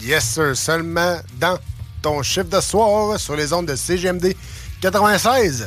[0.00, 0.56] Yes, sir.
[0.56, 1.58] Seulement dans
[2.02, 4.34] ton chiffre de soir sur les ondes de CGMD
[4.82, 5.66] 96.9.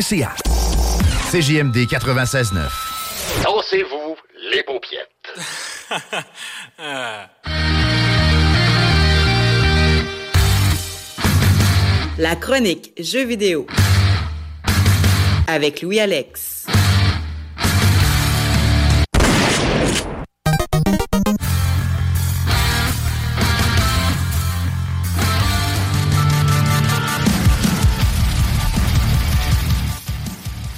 [0.00, 3.42] CJMD 96.9.
[3.44, 4.16] Dansez-vous
[4.50, 5.10] les paupiètes.
[12.18, 13.66] La chronique Jeux vidéo
[15.46, 16.41] avec Louis-Alex.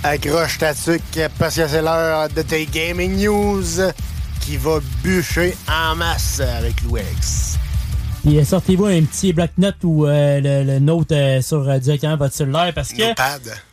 [0.07, 3.65] Accroche ta tuque parce que c'est l'heure de tes gaming news
[4.43, 7.64] qui va bûcher en masse avec l'UX.
[8.25, 11.79] Puis euh, sortez-vous un petit bloc note ou euh, le, le note euh, sur euh,
[11.79, 13.03] directement votre cellulaire parce que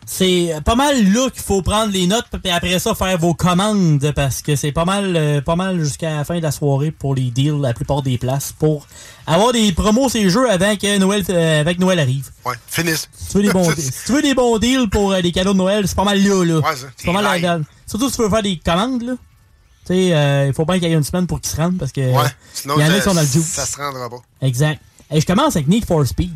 [0.06, 4.12] c'est pas mal là qu'il faut prendre les notes puis après ça faire vos commandes
[4.14, 7.30] parce que c'est pas mal pas mal jusqu'à la fin de la soirée pour les
[7.32, 8.88] deals la plupart des places pour
[9.26, 11.24] avoir des promos ces jeux avant que Noël
[11.62, 12.30] avec Noël arrive.
[12.46, 13.08] Ouais, finisse.
[13.18, 15.60] Si tu veux des bons, si tu veux des bons deals pour des cadeaux de
[15.60, 16.56] Noël, c'est pas mal là là.
[16.58, 19.14] Ouais, c'est pas mal la- Surtout si tu veux faire des commandes là.
[19.92, 21.78] Tu sais, euh, il faut bien qu'il y ait une semaine pour qu'ils se rendent
[21.78, 22.30] parce que Ouais.
[22.54, 23.46] Sinon, y en a ça- qui sont dans le juice.
[23.46, 24.22] ça se rendra pas.
[24.42, 24.80] Exact.
[25.12, 26.32] Et je commence avec Need for Speed.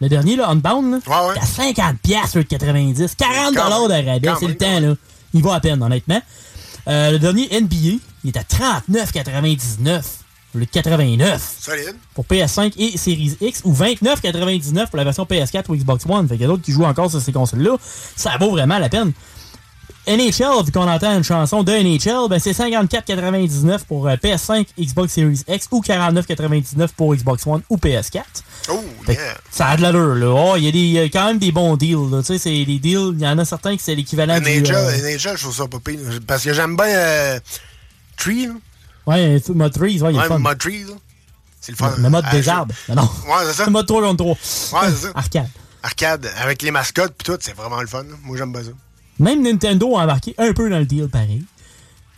[0.00, 0.98] Le dernier, là, Unbound, là,
[1.34, 4.94] t'as 50 piastres, 90, 40 dollars de rabais, c'est le temps, là.
[5.34, 6.20] Il va à peine, honnêtement.
[6.88, 10.02] Euh, le dernier NBA, il est à 39,99
[10.54, 11.96] au lieu de 89 Solide.
[12.14, 16.28] pour PS5 et Series X ou 29,99 pour la version PS4 ou Xbox One.
[16.28, 17.76] Fait qu'il y a d'autres qui jouent encore sur ces consoles-là.
[18.16, 19.12] Ça vaut vraiment la peine.
[20.06, 25.12] NHL, vu qu'on entend une chanson de NHL, ben c'est 54,99 pour euh, PS5, Xbox
[25.12, 28.22] Series X ou 49,99 pour Xbox One ou PS4.
[28.70, 29.12] Oh, que
[29.50, 30.26] Ça a de l'allure, là.
[30.28, 30.72] Oh, il y a
[31.02, 32.18] des- quand même des bons deals, là.
[32.20, 34.44] Tu sais, c'est des deals, il y en a certains que c'est l'équivalent du...
[34.44, 35.98] NHL, euh, NHL, je trouve ça pas pire.
[36.26, 37.40] Parce que j'aime bien euh,
[38.16, 38.52] Tree, là.
[39.06, 40.38] ouais, mode 3, ouais, il est Ouais, fun.
[40.38, 40.94] Mode Tree, là.
[41.60, 41.92] C'est le fun.
[41.98, 42.74] Le mode des arbres.
[42.88, 43.02] Non, non.
[43.02, 43.64] Ouais, c'est ça.
[43.66, 44.16] Le mode 3 contre
[44.70, 44.80] 3.
[44.82, 45.12] Ouais, c'est ça.
[45.16, 45.48] Arcade.
[45.82, 48.02] Arcade, avec les mascottes pis tout, c'est vraiment le fun.
[48.04, 48.14] là.
[48.22, 48.70] Moi, j'aime bien ça.
[49.18, 51.42] Même Nintendo a embarqué un peu dans le deal pareil.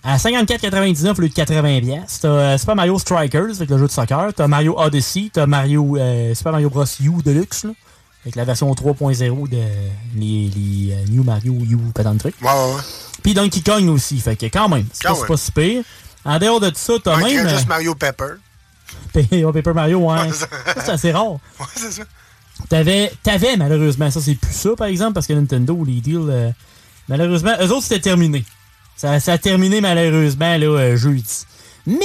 [0.03, 2.21] À 54,99 au lieu de 80 pièces.
[2.21, 4.33] T'as euh, Super Mario Strikers avec le jeu de soccer.
[4.35, 5.31] T'as Mario Odyssey.
[5.33, 6.85] T'as Mario euh, Super Mario Bros.
[7.01, 7.71] U Deluxe là,
[8.25, 9.57] avec la version 3.0 de
[10.17, 12.35] les, les euh, New Mario U pas le truc.
[12.41, 12.83] Ouais, ouais, ouais.
[13.23, 14.19] Puis Donkey Kong aussi.
[14.21, 15.83] Fait que quand même, c'est pas, pas si pire.
[16.25, 17.49] En dehors de tout ça, t'as Ouais, même...
[17.49, 18.35] juste euh, Mario Pepper.
[19.13, 20.31] Paper Paper Mario, ouais.
[20.77, 21.33] C'est assez rare.
[21.61, 22.03] Ouais, c'est ça.
[22.69, 26.51] T'avais, t'avais malheureusement, ça c'est plus ça par exemple, parce que Nintendo, les deals, euh,
[27.09, 28.45] malheureusement, eux autres c'était terminé.
[28.97, 31.45] Ça, ça a terminé malheureusement là, euh, jeudi.
[31.87, 31.97] Mais,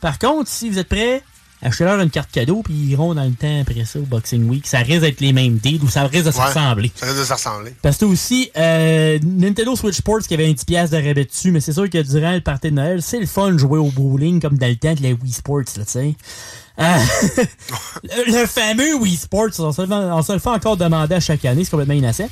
[0.00, 1.22] par contre, si vous êtes prêts,
[1.60, 4.66] achetez-leur une carte cadeau, puis ils iront dans le temps après ça au Boxing Week.
[4.66, 6.90] Ça risque d'être les mêmes deals ou ça risque de se Ouais, ressembler.
[6.94, 7.74] Ça risque de se ressembler.
[7.82, 11.50] Parce que aussi euh, Nintendo Switch Sports qui avait un petit pièce de rabais dessus,
[11.50, 13.90] mais c'est sûr que durant le party de Noël, c'est le fun de jouer au
[13.90, 16.14] bowling comme dans le temps de la Wii Sports, là, tu sais.
[16.80, 16.84] Euh,
[18.04, 21.16] le, le fameux Wii Sports, on se, le, fait- on se le fait encore demander
[21.16, 22.28] à chaque année, c'est complètement innocent.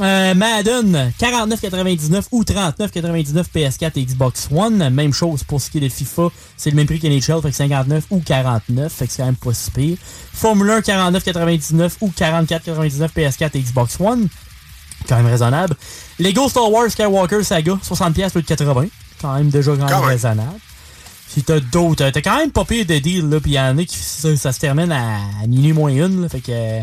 [0.00, 4.88] Euh, Madden, 49,99 ou 39,99 PS4 et Xbox One.
[4.90, 6.28] Même chose pour ce qui est de FIFA.
[6.56, 9.36] C'est le même prix qu'NHL, fait que 59 ou 49, fait que c'est quand même
[9.36, 9.98] pas si pire.
[10.32, 14.28] Formula 1, 49,99 ou 44,99 PS4 et Xbox One.
[15.08, 15.76] Quand même raisonnable.
[16.18, 18.86] Lego Star Wars Skywalker Saga, 60$ pièces de 80.
[19.20, 20.58] Quand même déjà quand, Quand même raisonnable.
[21.28, 23.84] Si t'as d'autres, t'as quand même pas pire de deals, là, pis y en a
[23.84, 26.80] qui, ça, ça se termine à, à minuit moins une, là, fait que, euh,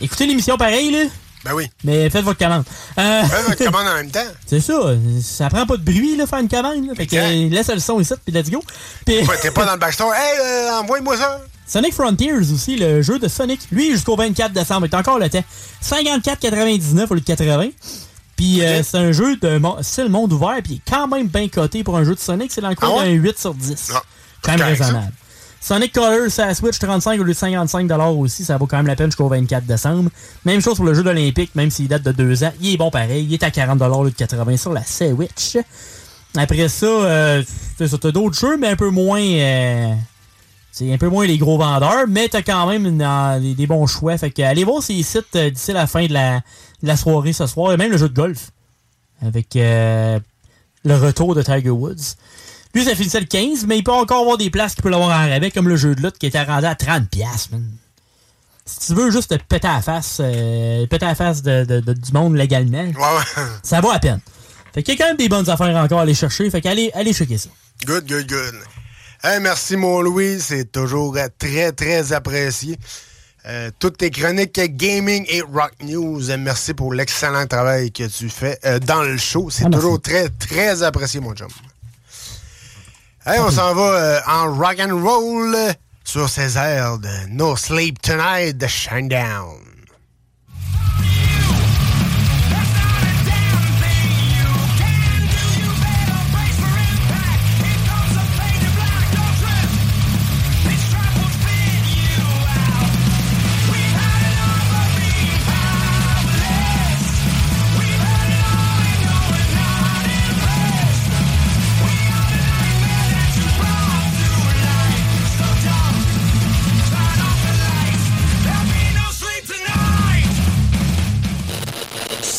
[0.00, 1.04] écoutez l'émission pareil, là.
[1.44, 1.70] Ben oui.
[1.84, 2.64] Mais faites votre commande.
[2.98, 4.20] Euh, Fais votre commande en même temps.
[4.46, 4.74] c'est ça,
[5.22, 6.94] ça prend pas de bruit, là, faire une commande, là.
[6.94, 8.62] Fait que, euh, laisse le son ici, puis let's go.
[9.06, 10.12] Puis, T'es pas dans le backstore.
[10.14, 11.40] Hey, euh, envoie-moi ça.
[11.66, 15.30] Sonic Frontiers aussi, le jeu de Sonic, lui jusqu'au 24 décembre, il est encore le
[15.30, 15.44] temps.
[15.82, 17.68] 54,99 au lieu de 80.
[18.36, 21.28] Puis euh, c'est un jeu de mon- style monde ouvert, puis il est quand même
[21.28, 23.04] bien coté pour un jeu de Sonic, c'est dans le coin Ah ouais?
[23.04, 23.92] d'un 8 sur 10.
[23.94, 24.02] Ah,
[24.42, 25.02] quand même ça.
[25.60, 28.96] Sonic Colors, ça Switch 35 au lieu de 55 aussi, ça vaut quand même la
[28.96, 30.10] peine jusqu'au 24 décembre.
[30.44, 32.90] Même chose pour le jeu olympique, même s'il date de 2 ans, il est bon
[32.90, 35.58] pareil, il est à 40 au lieu de 80 sur la Switch.
[36.36, 37.42] Après ça, euh,
[37.76, 39.20] t'as d'autres jeux, mais un peu moins...
[39.20, 39.94] euh,
[40.72, 42.98] c'est un peu moins les gros vendeurs, mais t'as quand même
[43.54, 44.16] des bons choix.
[44.16, 46.36] Fait que allez voir ces sites euh, d'ici la fin de la,
[46.82, 47.72] de la soirée ce soir.
[47.72, 48.50] Et même le jeu de golf.
[49.20, 50.18] Avec euh,
[50.84, 52.14] le retour de Tiger Woods.
[52.74, 55.10] Lui, ça finissait le 15, mais il peut encore avoir des places qui peuvent l'avoir
[55.10, 57.64] en rabais, comme le jeu de lutte qui était rendu à 30$, piastres, man.
[58.64, 61.64] Si tu veux juste te péter à la face, euh, péter à la face de,
[61.64, 63.42] de- de- du monde légalement, Ouais, ouais.
[63.64, 64.20] ça vaut à peine.
[64.72, 66.48] Fait qu'il y a quand même des bonnes affaires encore à aller chercher.
[66.50, 67.48] Fait qu'allez allez checker ça.
[67.84, 68.54] Good, good, good.
[69.24, 70.38] Hey, merci, mon Louis.
[70.40, 72.78] C'est toujours euh, très, très apprécié.
[73.46, 76.20] Euh, toutes tes chroniques gaming et rock news.
[76.38, 79.48] Merci pour l'excellent travail que tu fais euh, dans le show.
[79.50, 81.48] C'est Ah, toujours très, très apprécié, mon chum.
[83.26, 85.54] Hey, on s'en va euh, en rock and roll
[86.04, 89.69] sur ces airs de No Sleep Tonight de Shinedown.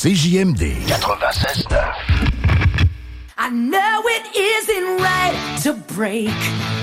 [0.01, 2.89] CJMD 96.9.
[3.37, 6.33] I know it isn't right to break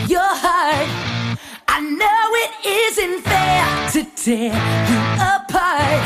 [0.08, 0.86] your heart.
[1.66, 5.98] I know it isn't fair to tear you apart.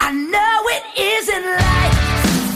[0.00, 1.92] I know it isn't like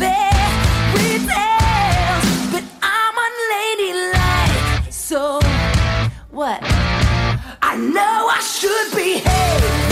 [0.00, 4.88] fairy tales, but I'm unladylike.
[4.90, 5.40] So
[6.30, 6.62] what?
[7.60, 9.83] I know I should behave.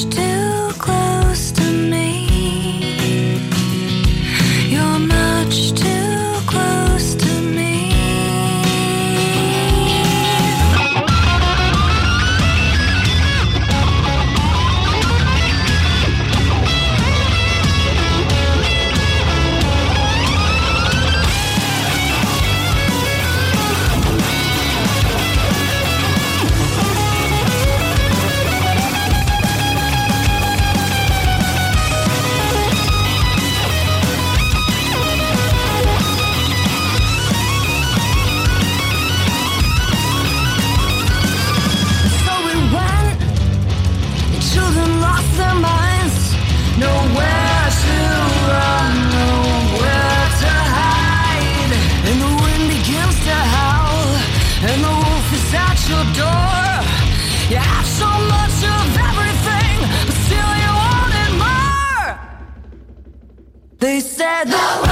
[0.00, 2.21] too close to me.
[64.44, 64.91] said.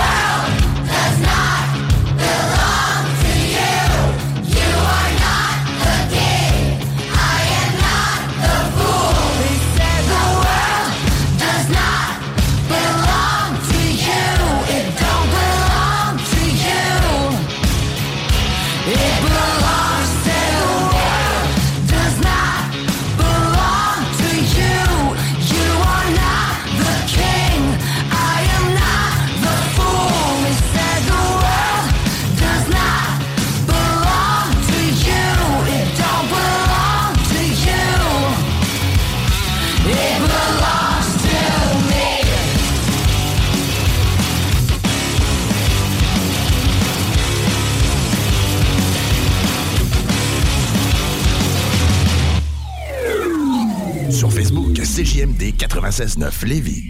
[55.81, 56.90] 96.9 Lévis.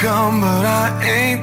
[0.00, 1.35] come, but I ain't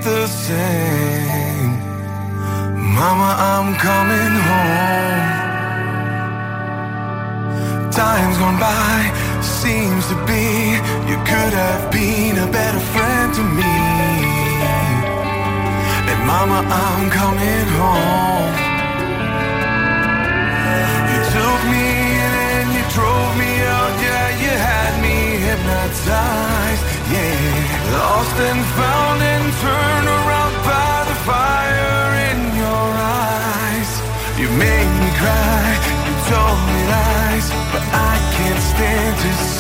[34.44, 39.53] You made me cry, you told me lies, but I can't stand to see.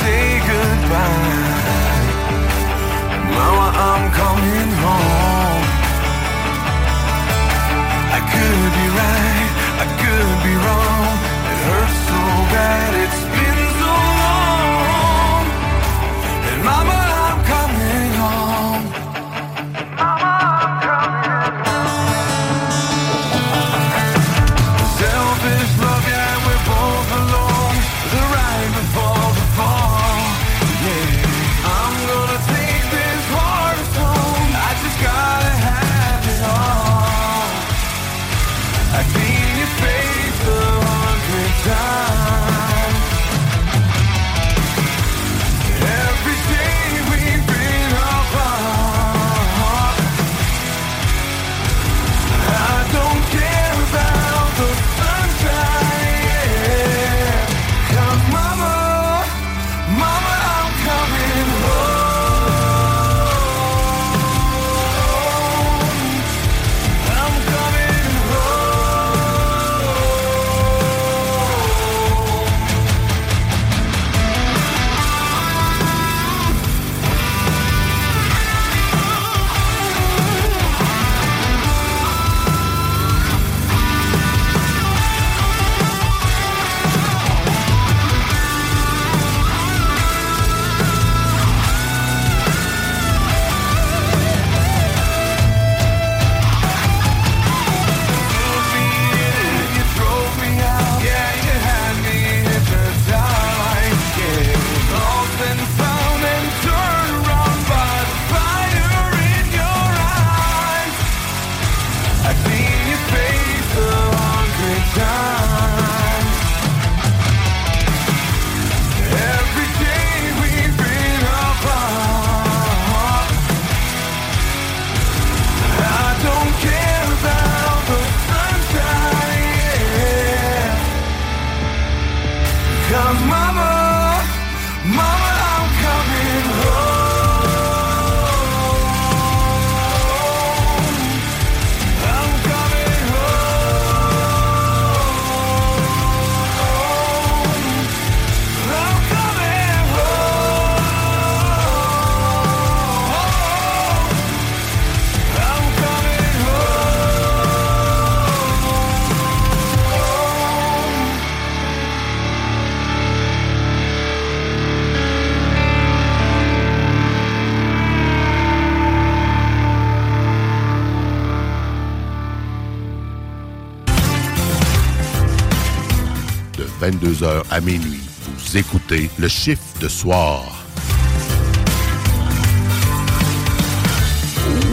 [177.14, 178.02] 22h à minuit.
[178.38, 180.44] Vous écoutez le chiffre de soir.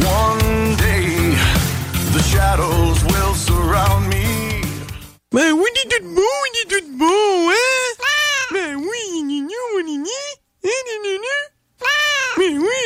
[0.03, 1.37] One day,
[2.13, 4.63] the shadows will surround me.
[5.33, 5.55] Oui, hein?
[11.81, 11.89] Oui.
[12.39, 12.81] Mais oui.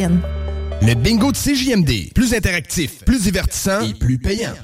[0.00, 4.54] Le bingo de CJMD, plus interactif, plus divertissant et plus payant.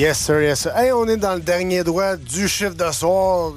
[0.00, 0.72] Yes, sir, yes, sir.
[0.74, 3.52] Hey, on est dans le dernier droit du chiffre de soir.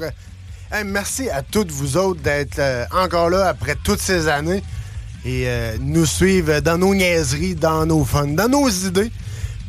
[0.69, 4.61] Hey, merci à toutes vous autres d'être euh, encore là après toutes ces années
[5.23, 9.09] et euh, nous suivre dans nos niaiseries, dans nos fun, dans nos idées.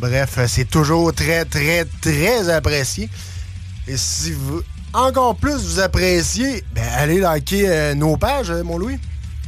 [0.01, 3.09] Bref, euh, c'est toujours très, très, très apprécié.
[3.86, 4.60] Et si vous
[4.92, 8.98] encore plus vous appréciez, ben, allez liker nos pages, hein, mon Louis.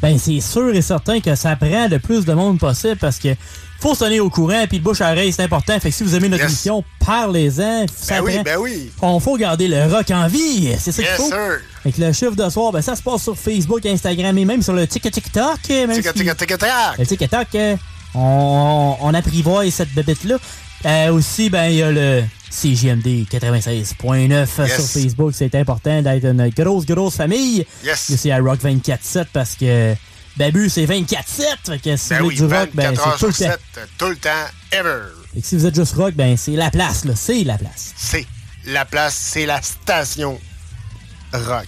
[0.00, 3.34] Ben, c'est sûr et certain que ça prend le plus de monde possible parce que
[3.80, 5.78] faut sonner au courant, puis le bouche à oreille, c'est important.
[5.80, 6.52] Fait que si vous aimez notre Yes.
[6.52, 7.86] émission, parlez-en.
[8.08, 8.90] Ben oui, ben oui.
[9.02, 10.70] On faut garder le rock en vie.
[10.78, 11.28] C'est ça qu'il Yes, faut.
[11.28, 11.60] sir.
[11.82, 14.62] Fait que le chiffre de soir, ben, ça se passe sur Facebook, Instagram et même
[14.62, 15.12] sur le TikTok.
[15.68, 17.48] Le TikTok,
[18.14, 20.36] on, on apprivoise cette bébête-là.
[20.84, 24.66] Euh, aussi, ben, il y a le CGMD 96.9 sur.
[24.88, 25.32] Facebook.
[25.34, 27.66] C'est important d'être une grosse, grosse famille.
[27.84, 28.06] Yes.
[28.08, 29.94] Il y a aussi à Rock 24-7 parce que
[30.36, 31.16] Babu, c'est 24-7.
[31.64, 33.46] Fait que si Ben vous oui, du rock, ben, 24 heures c'est tout le sur
[33.46, 33.52] temps.
[33.52, 34.30] 7, euh, tout le temps,
[34.72, 35.00] ever.
[35.34, 37.12] Que si vous êtes juste rock, ben, c'est la place, là.
[37.16, 37.92] C'est la place.
[37.96, 38.26] C'est
[38.66, 40.38] la place, c'est la station
[41.32, 41.66] rock.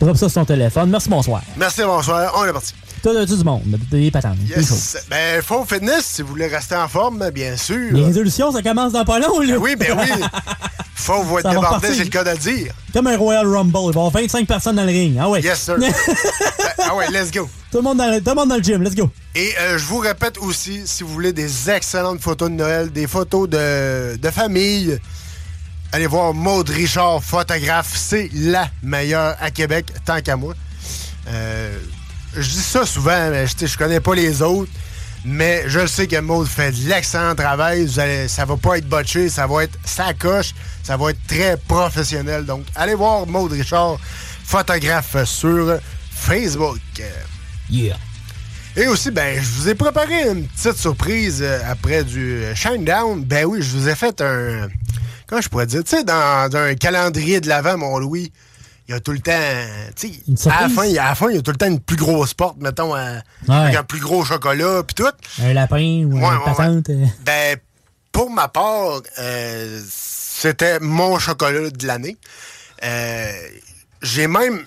[0.00, 0.90] Drop ça sur ton téléphone.
[0.90, 1.42] Merci, bonsoir.
[1.56, 2.74] Merci, bonsoir, on est parti.
[3.10, 3.62] As-tu du monde?
[3.90, 4.38] Des patentes.
[4.38, 4.94] des choses.
[4.94, 5.06] Yes.
[5.10, 7.92] Ben, faut fitness si vous voulez rester en forme, bien sûr.
[7.92, 9.54] Les résolutions, ça commence dans pas long, là.
[9.54, 10.08] Ben oui, ben oui.
[11.04, 12.72] Faut vous être débordé, c'est le cas de le dire.
[12.92, 13.68] Comme un Royal Rumble.
[13.68, 15.18] Il va y avoir 25 personnes dans le ring.
[15.20, 15.42] Ah ouais.
[15.42, 15.76] Yes, sir.
[15.78, 15.92] Ben,
[16.78, 17.46] ah ouais, let's go.
[17.70, 18.82] Tout le monde dans le, tout le, monde dans le gym.
[18.82, 19.10] Let's go.
[19.34, 23.06] Et euh, je vous répète aussi, si vous voulez des excellentes photos de Noël, des
[23.06, 24.98] photos de, de famille,
[25.92, 27.92] allez voir Maude Richard, photographe.
[27.94, 30.54] C'est la meilleure à Québec, tant qu'à moi.
[31.28, 31.76] Euh,
[32.36, 34.70] je dis ça souvent, mais je, je connais pas les autres.
[35.26, 37.86] Mais je sais que Maude fait de l'excellent travail.
[37.86, 41.26] Vous allez, ça va pas être botché, ça va être sa coche, ça va être
[41.26, 42.44] très professionnel.
[42.44, 43.98] Donc, allez voir Maude Richard,
[44.44, 45.78] photographe sur
[46.10, 46.80] Facebook.
[47.70, 47.96] Yeah.
[48.76, 53.24] Et aussi, ben, je vous ai préparé une petite surprise euh, après du euh, Shinedown.
[53.24, 54.68] Ben oui, je vous ai fait un.
[55.26, 55.84] Comment je pourrais dire?
[55.84, 58.30] Tu sais, dans, dans un calendrier de l'avant, mon Louis,
[58.88, 59.32] il y a tout le temps.
[59.32, 61.66] À la, fin, il y a- à la fin, il y a tout le temps
[61.66, 63.22] une plus grosse porte, mettons, avec
[63.76, 65.10] un plus gros chocolat, puis tout.
[65.42, 66.90] Un lapin ou Ouais, une patente.
[66.90, 67.06] euh.
[67.24, 67.56] Ben,
[68.12, 72.16] pour ma part, euh, c'était mon chocolat de l'année.
[72.84, 73.32] Euh,
[74.02, 74.62] J'ai même.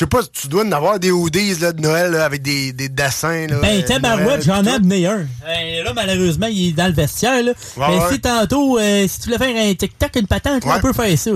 [0.00, 2.72] Je sais pas, tu dois en avoir des hoodies là, de Noël là, avec des,
[2.72, 3.46] des dessins.
[3.48, 5.26] Là, Ben, euh, tabarouette, j'en ai amené un.
[5.44, 7.52] Ben, là, malheureusement, il est dans le vestiaire, là.
[7.76, 8.12] Ouais, Mais ouais.
[8.12, 10.72] si tantôt, euh, si tu voulais faire un TikTok, une patente, Ouais.
[10.74, 11.30] on peut faire ça.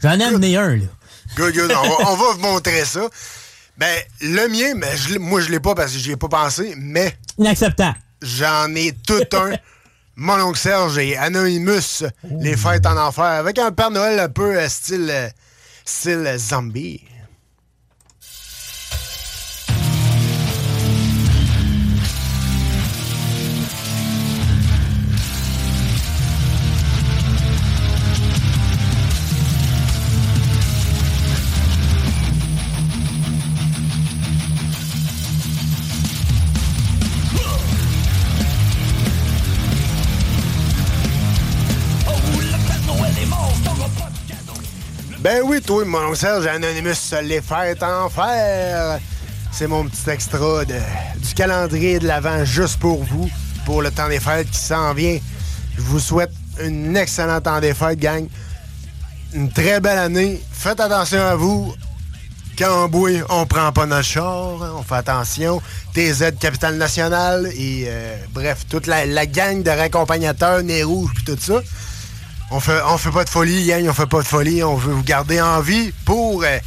[0.00, 0.84] J'en ai amené un, là.
[1.36, 1.72] Good, good.
[1.72, 3.00] On va, on va vous montrer ça.
[3.76, 6.74] Ben, le mien, mais je moi, je l'ai pas parce que j'y ai pas pensé,
[6.78, 7.98] mais Inacceptable.
[8.22, 9.54] j'en ai tout un.
[10.14, 12.04] Mon oncle Serge et Anonymous,
[12.38, 15.12] les fêtes en enfer, avec un Père Noël un peu euh, style,
[15.84, 17.00] style zombie.
[45.58, 49.00] Oui, toi, mon Serge et Anonymous, les fêtes en fer.
[49.50, 53.28] C'est mon petit extra du calendrier de l'Avent juste pour vous,
[53.66, 55.18] pour le temps des fêtes qui s'en vient.
[55.76, 56.32] Je vous souhaite
[56.62, 58.26] une excellente temps des fêtes, gang.
[59.32, 60.40] Une très belle année.
[60.52, 61.74] Faites attention à vous.
[62.56, 64.62] Quand on bouille, on prend pas notre char.
[64.62, 65.60] hein, On fait attention.
[65.94, 71.38] TZ Capitale Nationale et euh, bref, toute la, gang de raccompagnateurs, nez rouges puis tout
[71.40, 71.60] ça.
[72.50, 74.62] On fait, on fait pas de folie, gang, on fait pas de folie.
[74.62, 76.58] On veut vous garder en vie pour euh,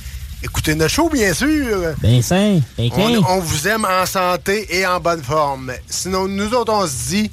[0.43, 1.93] écouter notre show, bien sûr.
[2.01, 5.71] Ben, sain, ben, On, on vous aime en santé et en bonne forme.
[5.89, 7.31] Sinon, nous autres, on se dit,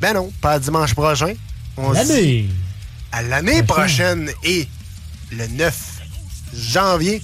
[0.00, 1.32] ben non, pas dimanche prochain.
[1.78, 2.50] On se dit
[3.12, 4.66] à l'année prochaine et
[5.30, 5.74] le 9
[6.54, 7.22] janvier,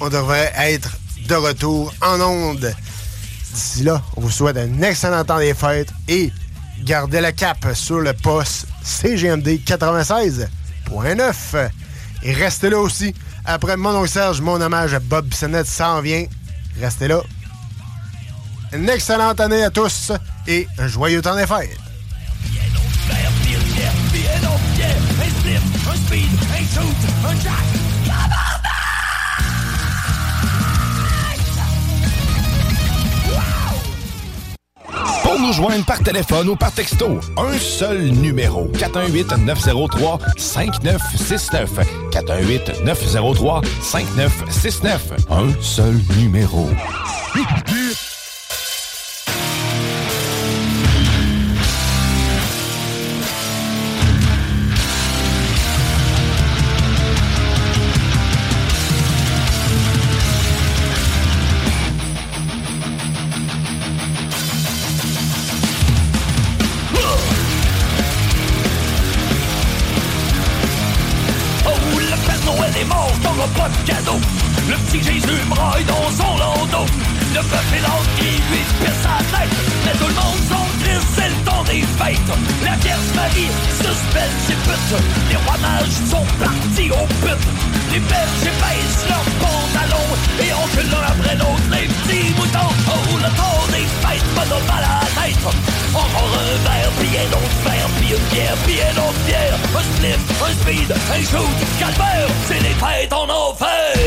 [0.00, 0.98] on devrait être
[1.28, 2.74] de retour en onde.
[3.54, 6.30] D'ici là, on vous souhaite un excellent temps des fêtes et
[6.82, 11.70] gardez le cap sur le poste CGMD 96.9.
[12.22, 13.14] Et restez là aussi.
[13.44, 16.24] Après mon Serge, mon hommage à Bob Bissonnette s'en vient.
[16.80, 17.20] Restez là.
[18.72, 20.12] Une excellente année à tous
[20.46, 21.78] et un joyeux temps des fêtes.
[35.48, 38.70] Nous joindre par téléphone ou par texto, un seul numéro.
[38.74, 41.68] 418-903-5969.
[42.10, 44.98] 418-903-5969.
[45.30, 46.68] Un seul numéro.
[99.98, 103.97] Spliff, un speed, un shoot, calvaire C'est les fêtes en enfer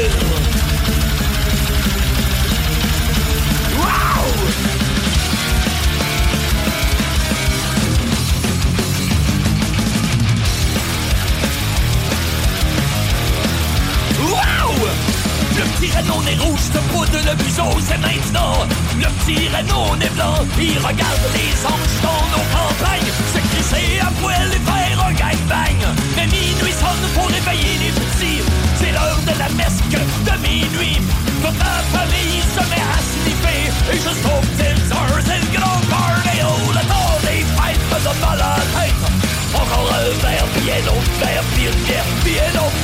[15.81, 18.67] petit Renault est rouge, te poudre le museau, c'est maintenant.
[18.97, 23.11] Le petit Renault est blanc, il regarde les anges dans nos campagnes.
[23.33, 25.81] C'est crissé à poil et faire un gangbang.
[26.15, 28.43] Mais minuit sonne pour réveiller les petits.
[28.75, 31.01] C'est l'heure de la mesque de minuit.
[31.41, 31.63] Toute
[31.95, 36.83] famille se met à sniffer Et jusqu'aux petites heures, c'est le grand party Oh, le
[36.91, 39.20] temps des fêtes me donne mal à la tête
[39.55, 42.75] encore un verre, puis un autre verre, puis une bière, puis un autre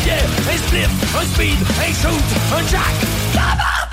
[0.49, 2.23] Un spliff, un speed, un shoot,
[2.55, 2.95] un jack
[3.33, 3.77] Tabarnak!
[3.77, 3.86] Wow!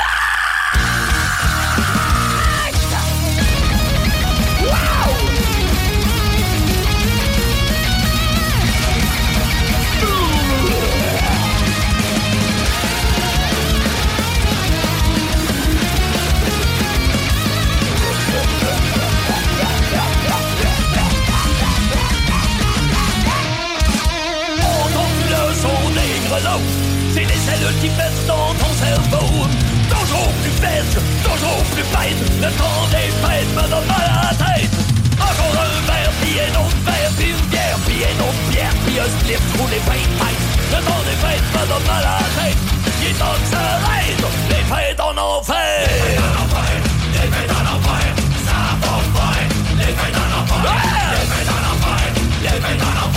[27.65, 29.49] Qui pèsent dans ton cerveau
[29.89, 34.35] Toujours plus belge, toujours plus bête Le temps des fêtes me donne mal à la
[34.37, 34.71] tête.
[35.17, 39.01] Encore un verre, puis un autre verre, puis une bière, puis un autre bière, puis
[39.01, 42.43] un slip pour les fêtes têtes Le temps des fêtes me donne mal à la
[42.43, 42.59] tête.
[43.01, 43.57] Il est temps que
[44.51, 46.77] les fêtes en enfer Les fêtes en enfer,
[47.13, 48.05] les fêtes en enfer
[48.45, 50.61] Ça va faire, les fêtes en enfer
[51.13, 52.13] Les fêtes en enfer,
[52.43, 53.14] les fêtes en enfer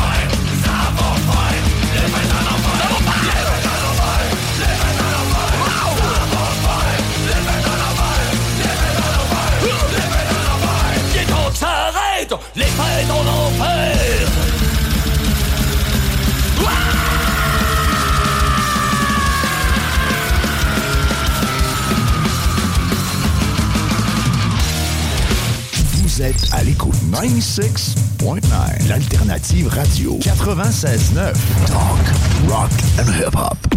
[26.18, 31.34] Vous êtes à l'écoute 96.9, l'alternative radio 96.9.
[31.68, 33.77] Talk, rock and hip-hop.